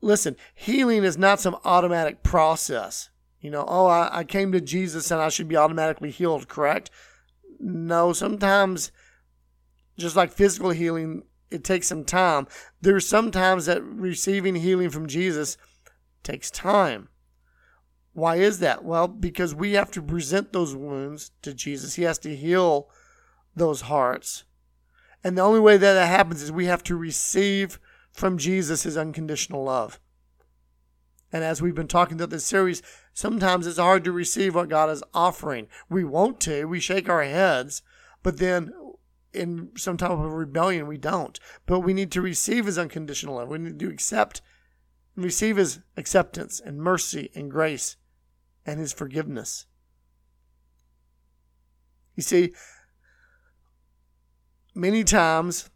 Listen, 0.00 0.36
healing 0.54 1.02
is 1.02 1.16
not 1.16 1.40
some 1.40 1.56
automatic 1.64 2.22
process. 2.22 3.08
You 3.44 3.50
know, 3.50 3.66
oh, 3.68 3.84
I, 3.84 4.20
I 4.20 4.24
came 4.24 4.52
to 4.52 4.60
Jesus 4.62 5.10
and 5.10 5.20
I 5.20 5.28
should 5.28 5.48
be 5.48 5.56
automatically 5.56 6.10
healed, 6.10 6.48
correct? 6.48 6.90
No, 7.60 8.14
sometimes, 8.14 8.90
just 9.98 10.16
like 10.16 10.32
physical 10.32 10.70
healing, 10.70 11.24
it 11.50 11.62
takes 11.62 11.86
some 11.86 12.06
time. 12.06 12.46
There's 12.80 13.06
sometimes 13.06 13.66
that 13.66 13.84
receiving 13.84 14.54
healing 14.54 14.88
from 14.88 15.08
Jesus 15.08 15.58
takes 16.22 16.50
time. 16.50 17.10
Why 18.14 18.36
is 18.36 18.60
that? 18.60 18.82
Well, 18.82 19.08
because 19.08 19.54
we 19.54 19.74
have 19.74 19.90
to 19.90 20.00
present 20.00 20.54
those 20.54 20.74
wounds 20.74 21.30
to 21.42 21.52
Jesus. 21.52 21.96
He 21.96 22.04
has 22.04 22.18
to 22.20 22.34
heal 22.34 22.88
those 23.54 23.82
hearts. 23.82 24.44
And 25.22 25.36
the 25.36 25.42
only 25.42 25.60
way 25.60 25.76
that 25.76 25.92
that 25.92 26.08
happens 26.08 26.40
is 26.40 26.50
we 26.50 26.64
have 26.64 26.82
to 26.84 26.96
receive 26.96 27.78
from 28.10 28.38
Jesus 28.38 28.84
his 28.84 28.96
unconditional 28.96 29.64
love. 29.64 30.00
And 31.34 31.42
as 31.42 31.60
we've 31.60 31.74
been 31.74 31.88
talking 31.88 32.16
throughout 32.16 32.30
this 32.30 32.46
series, 32.46 32.80
sometimes 33.12 33.66
it's 33.66 33.76
hard 33.76 34.04
to 34.04 34.12
receive 34.12 34.54
what 34.54 34.68
God 34.68 34.88
is 34.88 35.02
offering. 35.12 35.66
We 35.90 36.04
want 36.04 36.38
to, 36.42 36.66
we 36.66 36.78
shake 36.78 37.08
our 37.08 37.24
heads, 37.24 37.82
but 38.22 38.38
then 38.38 38.72
in 39.32 39.70
some 39.76 39.96
type 39.96 40.12
of 40.12 40.20
rebellion, 40.20 40.86
we 40.86 40.96
don't. 40.96 41.40
But 41.66 41.80
we 41.80 41.92
need 41.92 42.12
to 42.12 42.22
receive 42.22 42.66
his 42.66 42.78
unconditional 42.78 43.34
love. 43.34 43.48
We 43.48 43.58
need 43.58 43.80
to 43.80 43.90
accept 43.90 44.42
and 45.16 45.24
receive 45.24 45.56
his 45.56 45.80
acceptance 45.96 46.60
and 46.60 46.78
mercy 46.78 47.32
and 47.34 47.50
grace 47.50 47.96
and 48.64 48.78
his 48.78 48.92
forgiveness. 48.92 49.66
You 52.14 52.22
see, 52.22 52.52
many 54.72 55.02
times 55.02 55.68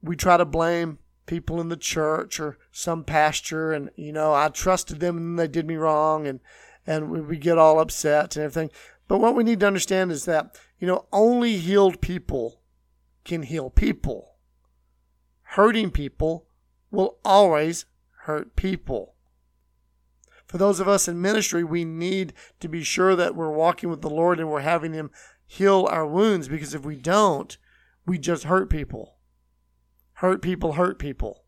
we 0.00 0.14
try 0.14 0.36
to 0.36 0.44
blame 0.44 0.99
people 1.30 1.60
in 1.60 1.68
the 1.68 1.76
church 1.76 2.38
or 2.38 2.58
some 2.72 3.04
pastor 3.04 3.72
and 3.72 3.90
you 3.96 4.12
know 4.12 4.34
I 4.34 4.48
trusted 4.48 5.00
them 5.00 5.16
and 5.16 5.38
they 5.38 5.48
did 5.48 5.66
me 5.66 5.76
wrong 5.76 6.26
and 6.26 6.40
and 6.86 7.10
we 7.10 7.38
get 7.38 7.56
all 7.56 7.78
upset 7.78 8.36
and 8.36 8.44
everything. 8.44 8.70
But 9.06 9.18
what 9.18 9.34
we 9.34 9.44
need 9.44 9.60
to 9.60 9.66
understand 9.66 10.12
is 10.12 10.24
that 10.24 10.58
you 10.78 10.86
know 10.86 11.06
only 11.12 11.56
healed 11.56 12.00
people 12.00 12.60
can 13.24 13.44
heal 13.44 13.70
people. 13.70 14.34
Hurting 15.42 15.90
people 15.90 16.46
will 16.90 17.18
always 17.24 17.86
hurt 18.24 18.56
people 18.56 19.14
for 20.50 20.58
those 20.58 20.80
of 20.80 20.88
us 20.88 21.06
in 21.06 21.22
ministry, 21.22 21.62
we 21.62 21.84
need 21.84 22.32
to 22.58 22.68
be 22.68 22.82
sure 22.82 23.14
that 23.14 23.36
we're 23.36 23.52
walking 23.52 23.88
with 23.88 24.02
the 24.02 24.10
Lord 24.10 24.40
and 24.40 24.50
we're 24.50 24.62
having 24.62 24.94
Him 24.94 25.12
heal 25.46 25.86
our 25.88 26.04
wounds 26.04 26.48
because 26.48 26.74
if 26.74 26.84
we 26.84 26.96
don't, 26.96 27.56
we 28.04 28.18
just 28.18 28.42
hurt 28.42 28.68
people. 28.68 29.19
Hurt 30.20 30.42
people, 30.42 30.74
hurt 30.74 30.98
people. 30.98 31.44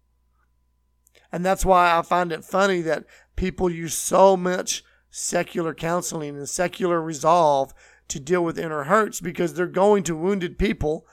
And 1.31 1.45
that's 1.45 1.63
why 1.63 1.95
I 1.95 2.01
find 2.01 2.33
it 2.33 2.43
funny 2.43 2.81
that 2.81 3.05
people 3.37 3.69
use 3.69 3.93
so 3.93 4.35
much 4.35 4.83
secular 5.11 5.75
counseling 5.75 6.39
and 6.39 6.49
secular 6.49 7.03
resolve 7.03 7.75
to 8.09 8.19
deal 8.19 8.43
with 8.43 8.59
inner 8.59 8.85
hurts 8.85 9.21
because 9.21 9.53
they're 9.53 9.67
going 9.67 10.05
to 10.05 10.17
wounded 10.17 10.59
people. 10.59 11.07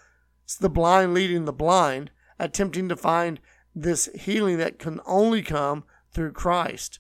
It's 0.45 0.56
the 0.56 0.69
blind 0.69 1.13
leading 1.13 1.43
the 1.43 1.52
blind, 1.52 2.12
attempting 2.39 2.88
to 2.88 2.95
find 2.95 3.41
this 3.76 4.08
healing 4.15 4.58
that 4.60 4.80
can 4.80 5.02
only 5.06 5.41
come 5.41 5.84
through 6.13 6.32
Christ. 6.32 7.00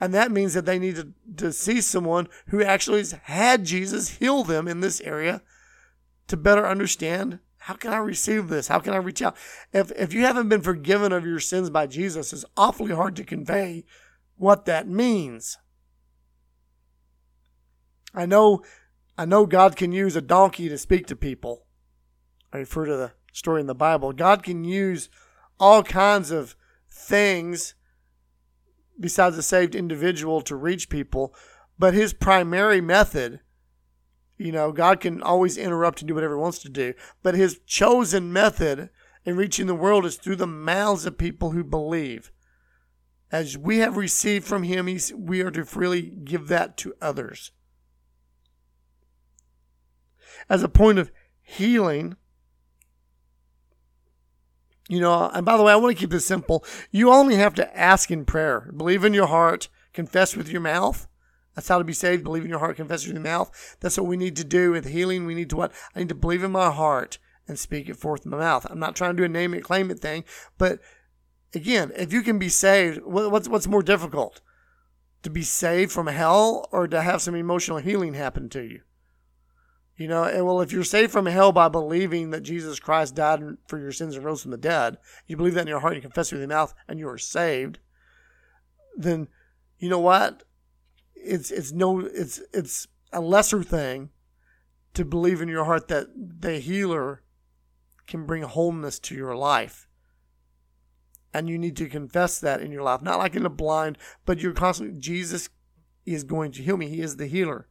And 0.00 0.14
that 0.14 0.32
means 0.32 0.54
that 0.54 0.64
they 0.64 0.78
need 0.78 0.96
to, 0.96 1.12
to 1.36 1.52
see 1.52 1.82
someone 1.82 2.28
who 2.46 2.64
actually 2.64 3.00
has 3.00 3.12
had 3.24 3.66
Jesus 3.66 4.16
heal 4.20 4.42
them 4.42 4.66
in 4.66 4.80
this 4.80 5.02
area 5.02 5.42
to 6.28 6.38
better 6.38 6.66
understand 6.66 7.40
how 7.60 7.74
can 7.74 7.92
I 7.92 7.98
receive 7.98 8.48
this? 8.48 8.68
How 8.68 8.78
can 8.78 8.94
I 8.94 8.96
reach 8.96 9.20
out? 9.20 9.36
If, 9.70 9.92
if 9.92 10.14
you 10.14 10.22
haven't 10.22 10.48
been 10.48 10.62
forgiven 10.62 11.12
of 11.12 11.26
your 11.26 11.40
sins 11.40 11.68
by 11.68 11.86
Jesus, 11.86 12.32
it's 12.32 12.44
awfully 12.56 12.94
hard 12.94 13.16
to 13.16 13.24
convey 13.24 13.84
what 14.36 14.64
that 14.64 14.88
means. 14.88 15.58
I 18.14 18.24
know, 18.24 18.62
I 19.18 19.26
know 19.26 19.44
God 19.44 19.76
can 19.76 19.92
use 19.92 20.16
a 20.16 20.22
donkey 20.22 20.70
to 20.70 20.78
speak 20.78 21.06
to 21.08 21.16
people. 21.16 21.66
I 22.50 22.58
refer 22.58 22.86
to 22.86 22.96
the 22.96 23.12
story 23.30 23.60
in 23.60 23.66
the 23.66 23.74
Bible. 23.74 24.12
God 24.14 24.42
can 24.42 24.64
use 24.64 25.10
all 25.58 25.82
kinds 25.82 26.30
of 26.30 26.56
things 26.88 27.74
besides 28.98 29.36
a 29.36 29.42
saved 29.42 29.74
individual 29.74 30.40
to 30.42 30.56
reach 30.56 30.88
people. 30.88 31.34
But 31.78 31.92
his 31.92 32.14
primary 32.14 32.80
method, 32.80 33.40
you 34.40 34.52
know, 34.52 34.72
God 34.72 35.00
can 35.00 35.22
always 35.22 35.58
interrupt 35.58 36.00
and 36.00 36.08
do 36.08 36.14
whatever 36.14 36.34
he 36.34 36.40
wants 36.40 36.60
to 36.60 36.70
do. 36.70 36.94
But 37.22 37.34
his 37.34 37.60
chosen 37.66 38.32
method 38.32 38.88
in 39.24 39.36
reaching 39.36 39.66
the 39.66 39.74
world 39.74 40.06
is 40.06 40.16
through 40.16 40.36
the 40.36 40.46
mouths 40.46 41.04
of 41.04 41.18
people 41.18 41.50
who 41.50 41.62
believe. 41.62 42.32
As 43.30 43.58
we 43.58 43.78
have 43.78 43.98
received 43.98 44.46
from 44.46 44.62
him, 44.62 44.88
we 45.14 45.42
are 45.42 45.50
to 45.50 45.64
freely 45.66 46.02
give 46.02 46.48
that 46.48 46.78
to 46.78 46.94
others. 47.02 47.52
As 50.48 50.62
a 50.62 50.68
point 50.68 50.98
of 50.98 51.12
healing, 51.42 52.16
you 54.88 55.00
know, 55.00 55.30
and 55.34 55.44
by 55.44 55.58
the 55.58 55.62
way, 55.62 55.72
I 55.72 55.76
want 55.76 55.94
to 55.94 56.00
keep 56.00 56.10
this 56.10 56.24
simple. 56.24 56.64
You 56.90 57.12
only 57.12 57.36
have 57.36 57.54
to 57.54 57.78
ask 57.78 58.10
in 58.10 58.24
prayer, 58.24 58.72
believe 58.74 59.04
in 59.04 59.12
your 59.12 59.26
heart, 59.26 59.68
confess 59.92 60.34
with 60.34 60.48
your 60.48 60.62
mouth. 60.62 61.06
That's 61.60 61.68
how 61.68 61.76
to 61.76 61.84
be 61.84 61.92
saved. 61.92 62.24
Believe 62.24 62.44
in 62.44 62.48
your 62.48 62.58
heart, 62.58 62.76
confess 62.76 63.04
with 63.04 63.12
your 63.12 63.22
mouth. 63.22 63.76
That's 63.80 63.98
what 63.98 64.06
we 64.06 64.16
need 64.16 64.34
to 64.36 64.44
do 64.44 64.70
with 64.70 64.86
healing. 64.86 65.26
We 65.26 65.34
need 65.34 65.50
to 65.50 65.56
what? 65.56 65.72
I 65.94 65.98
need 65.98 66.08
to 66.08 66.14
believe 66.14 66.42
in 66.42 66.52
my 66.52 66.70
heart 66.70 67.18
and 67.46 67.58
speak 67.58 67.90
it 67.90 67.98
forth 67.98 68.24
in 68.24 68.30
my 68.30 68.38
mouth. 68.38 68.66
I'm 68.70 68.78
not 68.78 68.96
trying 68.96 69.10
to 69.10 69.16
do 69.18 69.24
a 69.24 69.28
name 69.28 69.52
it, 69.52 69.62
claim 69.62 69.90
it 69.90 69.98
thing, 69.98 70.24
but 70.56 70.78
again, 71.54 71.92
if 71.94 72.14
you 72.14 72.22
can 72.22 72.38
be 72.38 72.48
saved, 72.48 73.02
what's 73.04 73.46
what's 73.46 73.66
more 73.66 73.82
difficult? 73.82 74.40
To 75.22 75.28
be 75.28 75.42
saved 75.42 75.92
from 75.92 76.06
hell 76.06 76.66
or 76.72 76.88
to 76.88 77.02
have 77.02 77.20
some 77.20 77.34
emotional 77.34 77.76
healing 77.76 78.14
happen 78.14 78.48
to 78.48 78.62
you? 78.62 78.80
You 79.98 80.08
know, 80.08 80.24
and 80.24 80.46
well, 80.46 80.62
if 80.62 80.72
you're 80.72 80.82
saved 80.82 81.12
from 81.12 81.26
hell 81.26 81.52
by 81.52 81.68
believing 81.68 82.30
that 82.30 82.40
Jesus 82.40 82.80
Christ 82.80 83.16
died 83.16 83.42
for 83.66 83.78
your 83.78 83.92
sins 83.92 84.16
and 84.16 84.24
rose 84.24 84.40
from 84.40 84.52
the 84.52 84.56
dead, 84.56 84.96
you 85.26 85.36
believe 85.36 85.52
that 85.52 85.60
in 85.60 85.66
your 85.66 85.80
heart, 85.80 85.94
you 85.94 86.00
confess 86.00 86.32
it 86.32 86.36
with 86.36 86.40
your 86.40 86.48
mouth, 86.48 86.72
and 86.88 86.98
you 86.98 87.06
are 87.06 87.18
saved. 87.18 87.80
Then, 88.96 89.28
you 89.78 89.90
know 89.90 89.98
what? 89.98 90.44
It's 91.22 91.50
it's 91.50 91.72
no 91.72 92.00
it's 92.00 92.40
it's 92.52 92.88
a 93.12 93.20
lesser 93.20 93.62
thing 93.62 94.10
to 94.94 95.04
believe 95.04 95.40
in 95.40 95.48
your 95.48 95.64
heart 95.64 95.88
that 95.88 96.08
the 96.16 96.58
healer 96.58 97.22
can 98.06 98.26
bring 98.26 98.42
wholeness 98.42 98.98
to 98.98 99.14
your 99.14 99.36
life. 99.36 99.86
And 101.32 101.48
you 101.48 101.58
need 101.58 101.76
to 101.76 101.88
confess 101.88 102.40
that 102.40 102.60
in 102.60 102.72
your 102.72 102.82
life, 102.82 103.02
not 103.02 103.18
like 103.18 103.36
in 103.36 103.46
a 103.46 103.50
blind, 103.50 103.98
but 104.26 104.40
you're 104.40 104.52
constantly 104.52 104.98
Jesus 104.98 105.48
is 106.04 106.24
going 106.24 106.50
to 106.52 106.62
heal 106.62 106.76
me. 106.76 106.88
He 106.88 107.00
is 107.00 107.16
the 107.16 107.26
healer. 107.26 107.68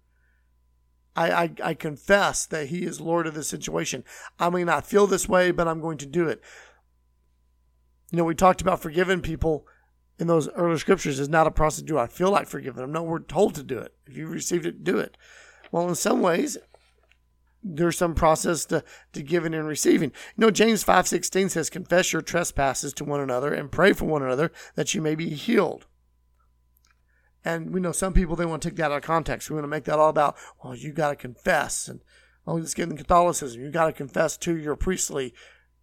I, 1.15 1.31
I, 1.31 1.51
I 1.63 1.73
confess 1.73 2.45
that 2.45 2.67
He 2.67 2.85
is 2.85 3.01
Lord 3.01 3.27
of 3.27 3.33
the 3.33 3.43
situation. 3.43 4.05
I 4.39 4.49
may 4.49 4.63
not 4.63 4.87
feel 4.87 5.07
this 5.07 5.27
way, 5.27 5.51
but 5.51 5.67
I'm 5.67 5.81
going 5.81 5.97
to 5.97 6.05
do 6.05 6.27
it. 6.27 6.41
You 8.11 8.17
know, 8.17 8.23
we 8.23 8.35
talked 8.35 8.61
about 8.61 8.81
forgiving 8.81 9.21
people 9.21 9.67
in 10.19 10.27
those 10.27 10.49
early 10.49 10.77
scriptures 10.77 11.19
is 11.19 11.29
not 11.29 11.47
a 11.47 11.51
process. 11.51 11.83
Do 11.83 11.97
I 11.97 12.07
feel 12.07 12.29
like 12.29 12.47
forgiving 12.47 12.81
them? 12.81 12.91
No, 12.91 13.03
we're 13.03 13.19
told 13.19 13.55
to 13.55 13.63
do 13.63 13.79
it. 13.79 13.93
If 14.05 14.17
you 14.17 14.27
received 14.27 14.65
it, 14.65 14.83
do 14.83 14.99
it. 14.99 15.17
Well, 15.71 15.87
in 15.87 15.95
some 15.95 16.21
ways, 16.21 16.57
there's 17.63 17.97
some 17.97 18.15
process 18.15 18.65
to, 18.65 18.83
to 19.13 19.23
giving 19.23 19.53
and 19.53 19.67
receiving. 19.67 20.11
You 20.35 20.45
know, 20.45 20.51
James 20.51 20.83
5.16 20.83 21.51
says, 21.51 21.69
confess 21.69 22.11
your 22.11 22.21
trespasses 22.21 22.93
to 22.93 23.05
one 23.05 23.21
another 23.21 23.53
and 23.53 23.71
pray 23.71 23.93
for 23.93 24.05
one 24.05 24.21
another 24.21 24.51
that 24.75 24.93
you 24.93 25.01
may 25.01 25.15
be 25.15 25.29
healed. 25.29 25.85
And 27.45 27.73
we 27.73 27.79
know 27.79 27.93
some 27.93 28.13
people, 28.13 28.35
they 28.35 28.45
want 28.45 28.61
to 28.61 28.69
take 28.69 28.77
that 28.77 28.91
out 28.91 28.97
of 28.97 29.03
context. 29.03 29.49
We 29.49 29.55
want 29.55 29.63
to 29.63 29.69
make 29.69 29.85
that 29.85 29.99
all 29.99 30.09
about, 30.09 30.35
well, 30.61 30.75
you 30.75 30.91
got 30.91 31.09
to 31.09 31.15
confess. 31.15 31.87
And, 31.87 32.01
oh, 32.45 32.55
let's 32.55 32.73
get 32.73 32.89
in 32.89 32.97
Catholicism. 32.97 33.61
You 33.61 33.71
got 33.71 33.85
to 33.85 33.93
confess 33.93 34.35
to 34.37 34.57
your 34.57 34.75
priestly, 34.75 35.33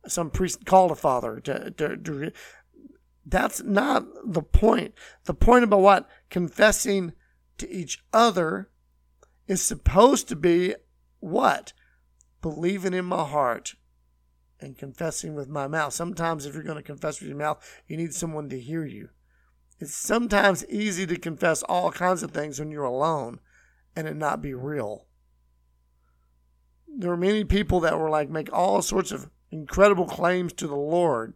some 0.07 0.31
priest 0.31 0.67
called 0.67 0.91
a 0.91 0.95
father. 0.95 1.41
To, 1.41 1.71
to, 1.71 1.97
to, 1.97 2.33
that's 3.27 3.63
not 3.63 4.07
the 4.25 4.43
point. 4.43 4.95
The 5.25 5.35
point 5.35 5.65
about 5.65 5.81
what? 5.81 6.09
Confessing 6.31 7.13
to 7.59 7.71
each 7.71 8.05
other 8.13 8.71
is 9.49 9.61
supposed 9.61 10.29
to 10.29 10.37
be 10.37 10.75
what? 11.19 11.73
Believing 12.41 12.95
in 12.95 13.05
my 13.05 13.25
heart 13.25 13.75
and 14.61 14.79
confessing 14.79 15.35
with 15.35 15.49
my 15.49 15.67
mouth. 15.67 15.93
Sometimes, 15.93 16.47
if 16.47 16.55
you're 16.55 16.63
going 16.63 16.77
to 16.77 16.83
confess 16.83 17.21
with 17.21 17.29
your 17.29 17.39
mouth, 17.39 17.59
you 17.89 17.97
need 17.97 18.15
someone 18.15 18.49
to 18.49 18.61
hear 18.61 18.85
you. 18.85 19.09
It's 19.81 19.95
sometimes 19.95 20.65
easy 20.67 21.05
to 21.07 21.19
confess 21.19 21.63
all 21.65 21.91
kinds 21.91 22.23
of 22.23 22.31
things 22.31 22.59
when 22.61 22.71
you're 22.71 22.85
alone 22.85 23.41
and 23.95 24.07
it 24.07 24.15
not 24.15 24.41
be 24.41 24.55
real. 24.55 25.07
There 26.89 27.11
are 27.11 27.17
many 27.17 27.45
people 27.45 27.81
that 27.81 27.99
were 27.99 28.09
like 28.09 28.31
make 28.31 28.51
all 28.53 28.81
sorts 28.83 29.11
of 29.11 29.29
incredible 29.51 30.07
claims 30.07 30.53
to 30.55 30.67
the 30.67 30.77
Lord 30.77 31.35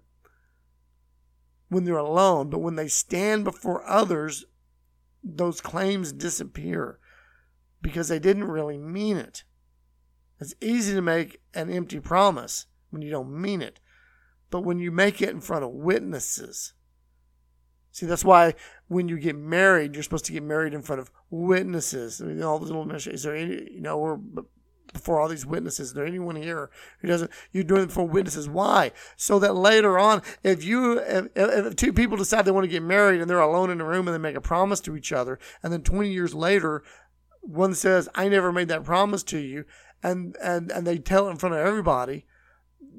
when 1.70 1.84
they're 1.84 1.96
alone, 1.96 2.50
but 2.50 2.58
when 2.58 2.74
they 2.74 2.88
stand 2.88 3.44
before 3.44 3.88
others, 3.88 4.44
those 5.24 5.60
claims 5.60 6.12
disappear 6.12 6.98
because 7.80 8.08
they 8.08 8.18
didn't 8.18 8.44
really 8.44 8.76
mean 8.76 9.16
it. 9.16 9.44
It's 10.38 10.54
easy 10.60 10.94
to 10.94 11.02
make 11.02 11.40
an 11.54 11.70
empty 11.70 12.00
promise 12.00 12.66
when 12.90 13.02
you 13.02 13.10
don't 13.10 13.30
mean 13.30 13.62
it. 13.62 13.80
But 14.50 14.62
when 14.62 14.80
you 14.80 14.90
make 14.90 15.22
it 15.22 15.28
in 15.28 15.40
front 15.40 15.64
of 15.64 15.70
witnesses, 15.70 16.72
see, 17.92 18.06
that's 18.06 18.24
why 18.24 18.54
when 18.88 19.08
you 19.08 19.18
get 19.18 19.36
married, 19.36 19.94
you're 19.94 20.02
supposed 20.02 20.24
to 20.24 20.32
get 20.32 20.42
married 20.42 20.74
in 20.74 20.82
front 20.82 21.00
of 21.00 21.12
witnesses. 21.30 22.20
I 22.20 22.24
mean, 22.24 22.42
all 22.42 22.58
those 22.58 22.70
little 22.70 22.90
is 22.92 23.22
there 23.22 23.36
any, 23.36 23.70
you 23.72 23.80
know, 23.80 23.96
we're 23.98 24.18
before 24.92 25.20
all 25.20 25.28
these 25.28 25.46
witnesses. 25.46 25.88
Is 25.88 25.94
there 25.94 26.06
anyone 26.06 26.36
here 26.36 26.70
who 27.00 27.08
doesn't? 27.08 27.30
You're 27.52 27.64
doing 27.64 27.84
it 27.84 27.92
for 27.92 28.04
witnesses. 28.06 28.48
Why? 28.48 28.92
So 29.16 29.38
that 29.38 29.54
later 29.54 29.98
on, 29.98 30.22
if 30.42 30.64
you, 30.64 30.98
if, 31.00 31.28
if 31.34 31.76
two 31.76 31.92
people 31.92 32.16
decide 32.16 32.44
they 32.44 32.50
want 32.50 32.64
to 32.64 32.70
get 32.70 32.82
married 32.82 33.20
and 33.20 33.28
they're 33.28 33.40
alone 33.40 33.70
in 33.70 33.80
a 33.80 33.84
room 33.84 34.08
and 34.08 34.14
they 34.14 34.18
make 34.18 34.36
a 34.36 34.40
promise 34.40 34.80
to 34.80 34.96
each 34.96 35.12
other, 35.12 35.38
and 35.62 35.72
then 35.72 35.82
20 35.82 36.10
years 36.10 36.34
later, 36.34 36.82
one 37.40 37.74
says, 37.74 38.08
"I 38.14 38.28
never 38.28 38.52
made 38.52 38.68
that 38.68 38.84
promise 38.84 39.22
to 39.24 39.38
you," 39.38 39.64
and 40.02 40.36
and 40.42 40.70
and 40.70 40.86
they 40.86 40.98
tell 40.98 41.28
it 41.28 41.30
in 41.30 41.36
front 41.36 41.54
of 41.54 41.66
everybody, 41.66 42.26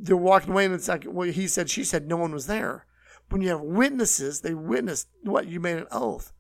they're 0.02 0.18
walking 0.18 0.52
away 0.52 0.66
and 0.66 0.74
it's 0.74 0.88
like, 0.88 1.06
well, 1.08 1.30
he 1.30 1.48
said, 1.48 1.70
she 1.70 1.84
said, 1.84 2.08
no 2.08 2.18
one 2.18 2.34
was 2.34 2.48
there. 2.48 2.86
When 3.30 3.42
you 3.42 3.50
have 3.50 3.62
witnesses, 3.62 4.42
they 4.42 4.54
witnessed 4.54 5.08
what 5.24 5.48
you 5.48 5.60
made 5.60 5.78
an 5.78 5.88
oath. 5.92 6.34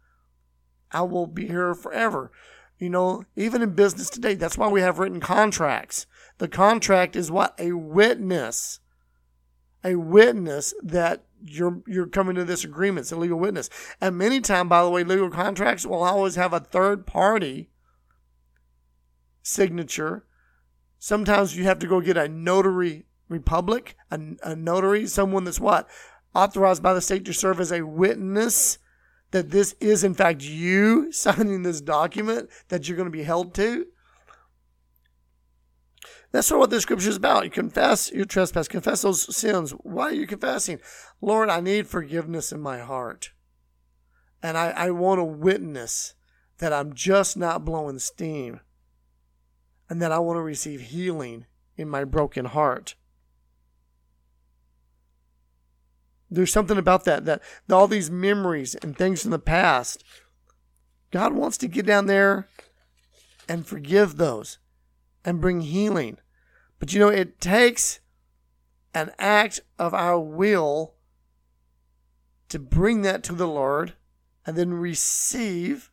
I 0.91 1.03
will 1.03 1.27
be 1.27 1.47
here 1.47 1.73
forever. 1.73 2.31
You 2.81 2.89
know, 2.89 3.23
even 3.35 3.61
in 3.61 3.75
business 3.75 4.09
today, 4.09 4.33
that's 4.33 4.57
why 4.57 4.67
we 4.67 4.81
have 4.81 4.99
written 4.99 5.19
contracts. 5.19 6.07
The 6.39 6.47
contract 6.47 7.15
is 7.15 7.31
what? 7.31 7.55
A 7.59 7.73
witness. 7.73 8.79
A 9.83 9.95
witness 9.95 10.73
that 10.83 11.23
you're 11.43 11.81
you're 11.87 12.07
coming 12.07 12.35
to 12.35 12.43
this 12.43 12.63
agreement. 12.63 13.05
It's 13.05 13.11
a 13.11 13.15
legal 13.15 13.39
witness. 13.39 13.69
And 13.99 14.17
many 14.17 14.41
times, 14.41 14.69
by 14.69 14.83
the 14.83 14.89
way, 14.89 15.03
legal 15.03 15.29
contracts 15.29 15.85
will 15.85 16.03
always 16.03 16.35
have 16.35 16.53
a 16.53 16.59
third 16.59 17.05
party 17.07 17.69
signature 19.41 20.25
Sometimes 21.03 21.57
you 21.57 21.63
have 21.63 21.79
to 21.79 21.87
go 21.87 21.99
get 21.99 22.15
a 22.15 22.29
notary 22.29 23.05
republic, 23.27 23.95
a, 24.11 24.19
a 24.43 24.55
notary, 24.55 25.07
someone 25.07 25.45
that's 25.45 25.59
what? 25.59 25.89
Authorized 26.35 26.83
by 26.83 26.93
the 26.93 27.01
state 27.01 27.25
to 27.25 27.33
serve 27.33 27.59
as 27.59 27.71
a 27.71 27.81
witness 27.81 28.77
that 29.31 29.49
this 29.51 29.75
is 29.79 30.03
in 30.03 30.13
fact 30.13 30.41
you 30.43 31.11
signing 31.11 31.63
this 31.63 31.81
document 31.81 32.49
that 32.69 32.87
you're 32.87 32.97
going 32.97 33.07
to 33.07 33.17
be 33.17 33.23
held 33.23 33.53
to. 33.55 33.87
That's 36.31 36.47
sort 36.47 36.59
of 36.59 36.61
what 36.61 36.69
the 36.69 36.79
scripture 36.79 37.09
is 37.09 37.17
about. 37.17 37.43
You 37.43 37.49
confess 37.49 38.09
your 38.11 38.23
trespass, 38.25 38.69
confess 38.69 39.01
those 39.01 39.35
sins. 39.35 39.71
Why 39.71 40.05
are 40.05 40.13
you 40.13 40.25
confessing? 40.25 40.79
Lord, 41.19 41.49
I 41.49 41.59
need 41.59 41.87
forgiveness 41.87 42.53
in 42.53 42.61
my 42.61 42.79
heart. 42.79 43.31
And 44.41 44.57
I, 44.57 44.69
I 44.69 44.91
want 44.91 45.19
to 45.19 45.25
witness 45.25 46.13
that 46.59 46.71
I'm 46.71 46.93
just 46.93 47.35
not 47.35 47.65
blowing 47.65 47.99
steam 47.99 48.61
and 49.89 50.01
that 50.01 50.11
I 50.11 50.19
want 50.19 50.37
to 50.37 50.41
receive 50.41 50.79
healing 50.79 51.45
in 51.75 51.89
my 51.89 52.05
broken 52.05 52.45
heart. 52.45 52.95
There's 56.31 56.53
something 56.53 56.77
about 56.77 57.03
that, 57.03 57.25
that 57.25 57.41
all 57.69 57.89
these 57.89 58.09
memories 58.09 58.75
and 58.75 58.97
things 58.97 59.21
from 59.21 59.31
the 59.31 59.39
past, 59.39 60.01
God 61.11 61.33
wants 61.33 61.57
to 61.57 61.67
get 61.67 61.85
down 61.85 62.05
there 62.05 62.47
and 63.49 63.67
forgive 63.67 64.15
those 64.15 64.57
and 65.25 65.41
bring 65.41 65.59
healing. 65.59 66.17
But 66.79 66.93
you 66.93 66.99
know, 66.99 67.09
it 67.09 67.41
takes 67.41 67.99
an 68.93 69.11
act 69.19 69.59
of 69.77 69.93
our 69.93 70.19
will 70.19 70.95
to 72.47 72.59
bring 72.59 73.01
that 73.01 73.23
to 73.23 73.33
the 73.33 73.47
Lord 73.47 73.93
and 74.45 74.57
then 74.57 74.73
receive, 74.73 75.91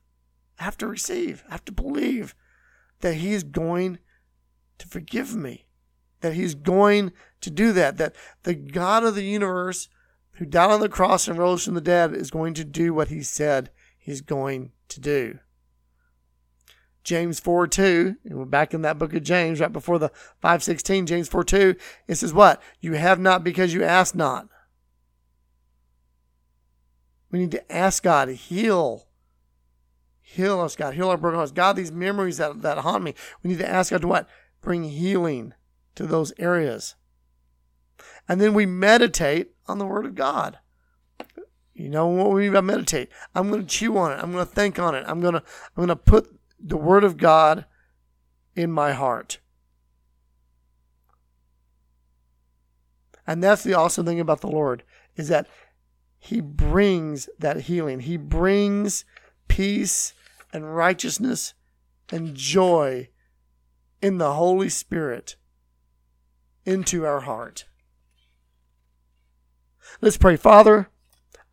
have 0.57 0.79
to 0.79 0.87
receive, 0.87 1.43
have 1.51 1.65
to 1.65 1.73
believe 1.73 2.37
that 3.01 3.15
He 3.15 3.33
is 3.33 3.43
going 3.43 3.99
to 4.79 4.87
forgive 4.87 5.35
me, 5.35 5.67
that 6.21 6.35
He's 6.35 6.55
going 6.55 7.13
to 7.41 7.51
do 7.51 7.73
that, 7.73 7.97
that 7.99 8.15
the 8.45 8.55
God 8.55 9.03
of 9.03 9.17
the 9.17 9.25
universe 9.25 9.89
who 10.39 10.47
died 10.47 10.71
on 10.71 10.81
the 10.81 10.89
cross 10.89 11.29
and 11.29 11.39
rose 11.39 11.65
from 11.65 11.75
the 11.75 11.81
dead 11.81 12.15
is 12.15 12.31
going 12.31 12.55
to 12.55 12.65
do 12.65 12.95
what 12.95 13.09
He 13.09 13.23
said 13.23 13.71
He's 13.97 14.21
going 14.21 14.73
to 14.89 15.01
do. 15.01 15.39
James 17.05 17.41
4 17.41 17.67
2, 17.67 18.17
and 18.25 18.39
we're 18.39 18.45
back 18.45 18.75
in 18.75 18.83
that 18.83 18.99
book 18.99 19.15
of 19.15 19.23
James, 19.23 19.61
right 19.61 19.73
before 19.73 19.99
the 19.99 20.11
516, 20.41 21.07
James 21.07 21.29
4 21.29 21.45
2, 21.45 21.77
it 22.07 22.15
says 22.17 22.33
what? 22.35 22.63
You 22.81 22.95
have 22.95 23.19
not 23.19 23.45
because 23.45 23.73
you 23.73 23.85
ask 23.85 24.15
not. 24.15 24.49
We 27.31 27.39
need 27.39 27.51
to 27.53 27.73
ask 27.73 28.03
God 28.03 28.27
to 28.27 28.35
heal 28.35 29.09
Heal 30.31 30.61
us, 30.61 30.77
God. 30.77 30.93
Heal 30.93 31.09
our 31.09 31.17
broken 31.17 31.39
hearts. 31.39 31.53
God, 31.53 31.75
these 31.75 31.91
memories 31.91 32.37
that, 32.37 32.61
that 32.61 32.79
haunt 32.79 33.03
me, 33.03 33.15
we 33.43 33.49
need 33.49 33.61
to 33.61 33.69
ask 33.69 33.91
God 33.91 34.03
to 34.03 34.09
what? 34.09 34.29
Bring 34.61 34.85
healing 34.85 35.55
to 35.95 36.07
those 36.07 36.35
areas. 36.39 36.97
And 38.29 38.39
then 38.39 38.53
we 38.53 38.67
meditate 38.67 39.53
on 39.69 39.79
the 39.79 39.87
Word 39.87 40.07
of 40.07 40.15
God. 40.15 40.59
You 41.75 41.89
know 41.89 42.09
what 42.09 42.31
we 42.31 42.43
mean 42.43 42.53
by 42.53 42.61
meditate? 42.61 43.09
I'm 43.35 43.51
going 43.51 43.63
to 43.63 43.67
chew 43.67 43.97
on 43.99 44.13
it. 44.13 44.17
I'm 44.21 44.33
going 44.33 44.45
to 44.45 44.53
think 44.53 44.81
on 44.81 44.97
it. 44.97 45.05
I'm 45.07 45.21
going 45.21 45.35
to 45.35 45.43
I'm 45.77 45.87
going 45.87 45.89
to 45.89 45.97
put 45.97 46.37
the 46.59 46.77
Word 46.77 47.05
of 47.05 47.17
God 47.17 47.67
in 48.57 48.73
my 48.73 48.93
heart. 48.93 49.39
And 53.29 53.45
that's 53.45 53.63
the 53.63 53.75
awesome 53.75 54.07
thing 54.07 54.19
about 54.19 54.41
the 54.41 54.49
Lord 54.49 54.83
is 55.15 55.29
that 55.29 55.47
He 56.19 56.41
brings 56.41 57.29
that 57.39 57.63
healing. 57.63 58.01
He 58.01 58.17
brings 58.17 59.05
peace 59.47 60.15
and 60.53 60.75
righteousness 60.75 61.55
and 62.11 62.35
joy 62.35 63.09
in 64.03 64.19
the 64.19 64.33
Holy 64.33 64.69
Spirit 64.69 65.37
into 66.65 67.07
our 67.07 67.21
heart. 67.21 67.67
Let's 70.01 70.17
pray. 70.17 70.37
Father, 70.37 70.89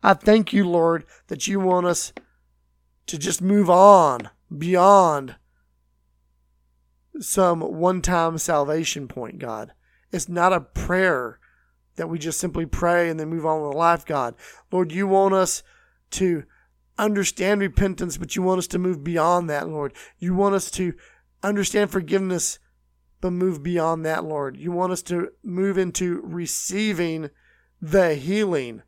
I 0.02 0.14
thank 0.14 0.52
you, 0.52 0.68
Lord, 0.68 1.04
that 1.28 1.46
you 1.46 1.60
want 1.60 1.86
us 1.86 2.12
to 3.06 3.18
just 3.18 3.40
move 3.40 3.70
on 3.70 4.30
beyond 4.56 5.36
some 7.20 7.60
one 7.60 8.02
time 8.02 8.38
salvation 8.38 9.08
point, 9.08 9.38
God. 9.38 9.72
It's 10.12 10.28
not 10.28 10.52
a 10.52 10.60
prayer 10.60 11.38
that 11.96 12.08
we 12.08 12.18
just 12.18 12.38
simply 12.38 12.66
pray 12.66 13.08
and 13.08 13.18
then 13.18 13.28
move 13.28 13.46
on 13.46 13.62
with 13.62 13.76
life, 13.76 14.04
God. 14.04 14.34
Lord, 14.70 14.92
you 14.92 15.06
want 15.06 15.34
us 15.34 15.62
to 16.12 16.44
understand 16.98 17.60
repentance, 17.60 18.16
but 18.16 18.36
you 18.36 18.42
want 18.42 18.58
us 18.58 18.66
to 18.68 18.78
move 18.78 19.02
beyond 19.02 19.50
that, 19.50 19.68
Lord. 19.68 19.92
You 20.18 20.34
want 20.34 20.54
us 20.54 20.70
to 20.72 20.94
understand 21.42 21.90
forgiveness, 21.90 22.58
but 23.20 23.32
move 23.32 23.62
beyond 23.62 24.04
that, 24.04 24.24
Lord. 24.24 24.56
You 24.56 24.72
want 24.72 24.92
us 24.92 25.02
to 25.04 25.30
move 25.42 25.78
into 25.78 26.20
receiving 26.22 27.30
the 27.80 28.14
healing 28.14 28.82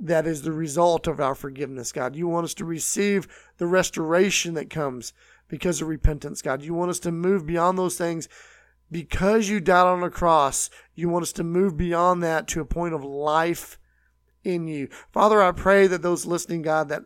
that 0.00 0.26
is 0.26 0.42
the 0.42 0.52
result 0.52 1.06
of 1.06 1.20
our 1.20 1.34
forgiveness, 1.34 1.92
God. 1.92 2.16
You 2.16 2.26
want 2.26 2.44
us 2.44 2.54
to 2.54 2.64
receive 2.64 3.28
the 3.58 3.66
restoration 3.66 4.54
that 4.54 4.70
comes 4.70 5.12
because 5.48 5.80
of 5.80 5.88
repentance, 5.88 6.42
God. 6.42 6.62
You 6.62 6.74
want 6.74 6.90
us 6.90 6.98
to 7.00 7.12
move 7.12 7.46
beyond 7.46 7.78
those 7.78 7.96
things 7.96 8.28
because 8.90 9.48
you 9.48 9.60
died 9.60 9.86
on 9.86 10.00
the 10.00 10.10
cross. 10.10 10.70
You 10.94 11.08
want 11.08 11.22
us 11.22 11.32
to 11.34 11.44
move 11.44 11.76
beyond 11.76 12.22
that 12.22 12.48
to 12.48 12.60
a 12.60 12.64
point 12.64 12.94
of 12.94 13.04
life 13.04 13.78
in 14.42 14.66
you. 14.66 14.88
Father, 15.12 15.40
I 15.40 15.52
pray 15.52 15.86
that 15.86 16.02
those 16.02 16.26
listening, 16.26 16.62
God, 16.62 16.88
that 16.88 17.04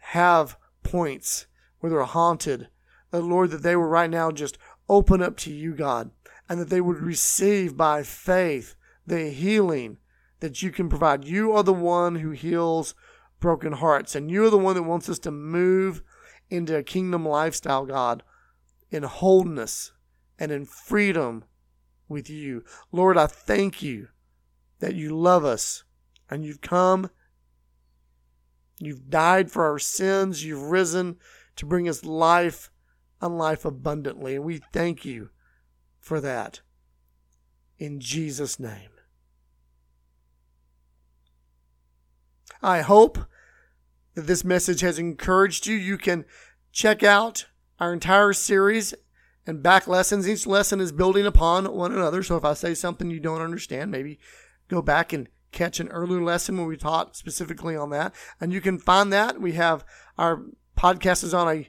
have 0.00 0.56
points 0.82 1.46
where 1.78 1.90
they're 1.90 2.02
haunted, 2.02 2.68
that 3.10 3.22
Lord, 3.22 3.50
that 3.50 3.62
they 3.62 3.76
will 3.76 3.84
right 3.84 4.10
now 4.10 4.30
just 4.30 4.58
open 4.88 5.22
up 5.22 5.36
to 5.36 5.52
you, 5.52 5.74
God, 5.74 6.10
and 6.48 6.60
that 6.60 6.70
they 6.70 6.80
would 6.80 6.98
receive 6.98 7.76
by 7.76 8.02
faith 8.02 8.74
the 9.08 9.30
healing 9.30 9.98
that 10.40 10.62
you 10.62 10.70
can 10.70 10.88
provide. 10.88 11.24
You 11.24 11.52
are 11.52 11.62
the 11.62 11.72
one 11.72 12.16
who 12.16 12.30
heals 12.30 12.94
broken 13.40 13.72
hearts, 13.72 14.14
and 14.14 14.30
you 14.30 14.44
are 14.44 14.50
the 14.50 14.58
one 14.58 14.74
that 14.74 14.82
wants 14.82 15.08
us 15.08 15.18
to 15.20 15.30
move 15.30 16.02
into 16.50 16.76
a 16.76 16.82
kingdom 16.82 17.26
lifestyle, 17.26 17.86
God, 17.86 18.22
in 18.90 19.02
wholeness 19.02 19.92
and 20.38 20.50
in 20.50 20.64
freedom 20.64 21.44
with 22.08 22.30
you. 22.30 22.64
Lord, 22.92 23.16
I 23.16 23.26
thank 23.26 23.82
you 23.82 24.08
that 24.80 24.94
you 24.94 25.16
love 25.16 25.44
us 25.44 25.84
and 26.30 26.44
you've 26.44 26.60
come, 26.60 27.10
you've 28.78 29.10
died 29.10 29.50
for 29.50 29.66
our 29.66 29.78
sins, 29.78 30.44
you've 30.44 30.62
risen 30.62 31.16
to 31.56 31.66
bring 31.66 31.88
us 31.88 32.04
life 32.04 32.70
and 33.20 33.36
life 33.36 33.64
abundantly. 33.64 34.36
And 34.36 34.44
we 34.44 34.60
thank 34.72 35.04
you 35.04 35.30
for 35.98 36.20
that. 36.20 36.60
In 37.78 38.00
Jesus' 38.00 38.58
name. 38.58 38.90
I 42.62 42.80
hope 42.80 43.18
that 44.14 44.26
this 44.26 44.44
message 44.44 44.80
has 44.80 44.98
encouraged 44.98 45.66
you. 45.66 45.76
You 45.76 45.98
can 45.98 46.24
check 46.72 47.02
out 47.02 47.46
our 47.78 47.92
entire 47.92 48.32
series 48.32 48.94
and 49.46 49.62
back 49.62 49.86
lessons. 49.86 50.28
Each 50.28 50.46
lesson 50.46 50.80
is 50.80 50.92
building 50.92 51.26
upon 51.26 51.72
one 51.72 51.92
another. 51.92 52.22
So 52.22 52.36
if 52.36 52.44
I 52.44 52.54
say 52.54 52.74
something 52.74 53.10
you 53.10 53.20
don't 53.20 53.40
understand, 53.40 53.90
maybe 53.90 54.18
go 54.68 54.82
back 54.82 55.12
and 55.12 55.28
catch 55.52 55.80
an 55.80 55.88
earlier 55.88 56.22
lesson 56.22 56.58
when 56.58 56.66
we 56.66 56.76
taught 56.76 57.16
specifically 57.16 57.74
on 57.76 57.90
that. 57.90 58.14
And 58.40 58.52
you 58.52 58.60
can 58.60 58.78
find 58.78 59.12
that. 59.12 59.40
We 59.40 59.52
have 59.52 59.84
our 60.18 60.42
podcast 60.76 61.24
is 61.24 61.34
on 61.34 61.48
a 61.48 61.68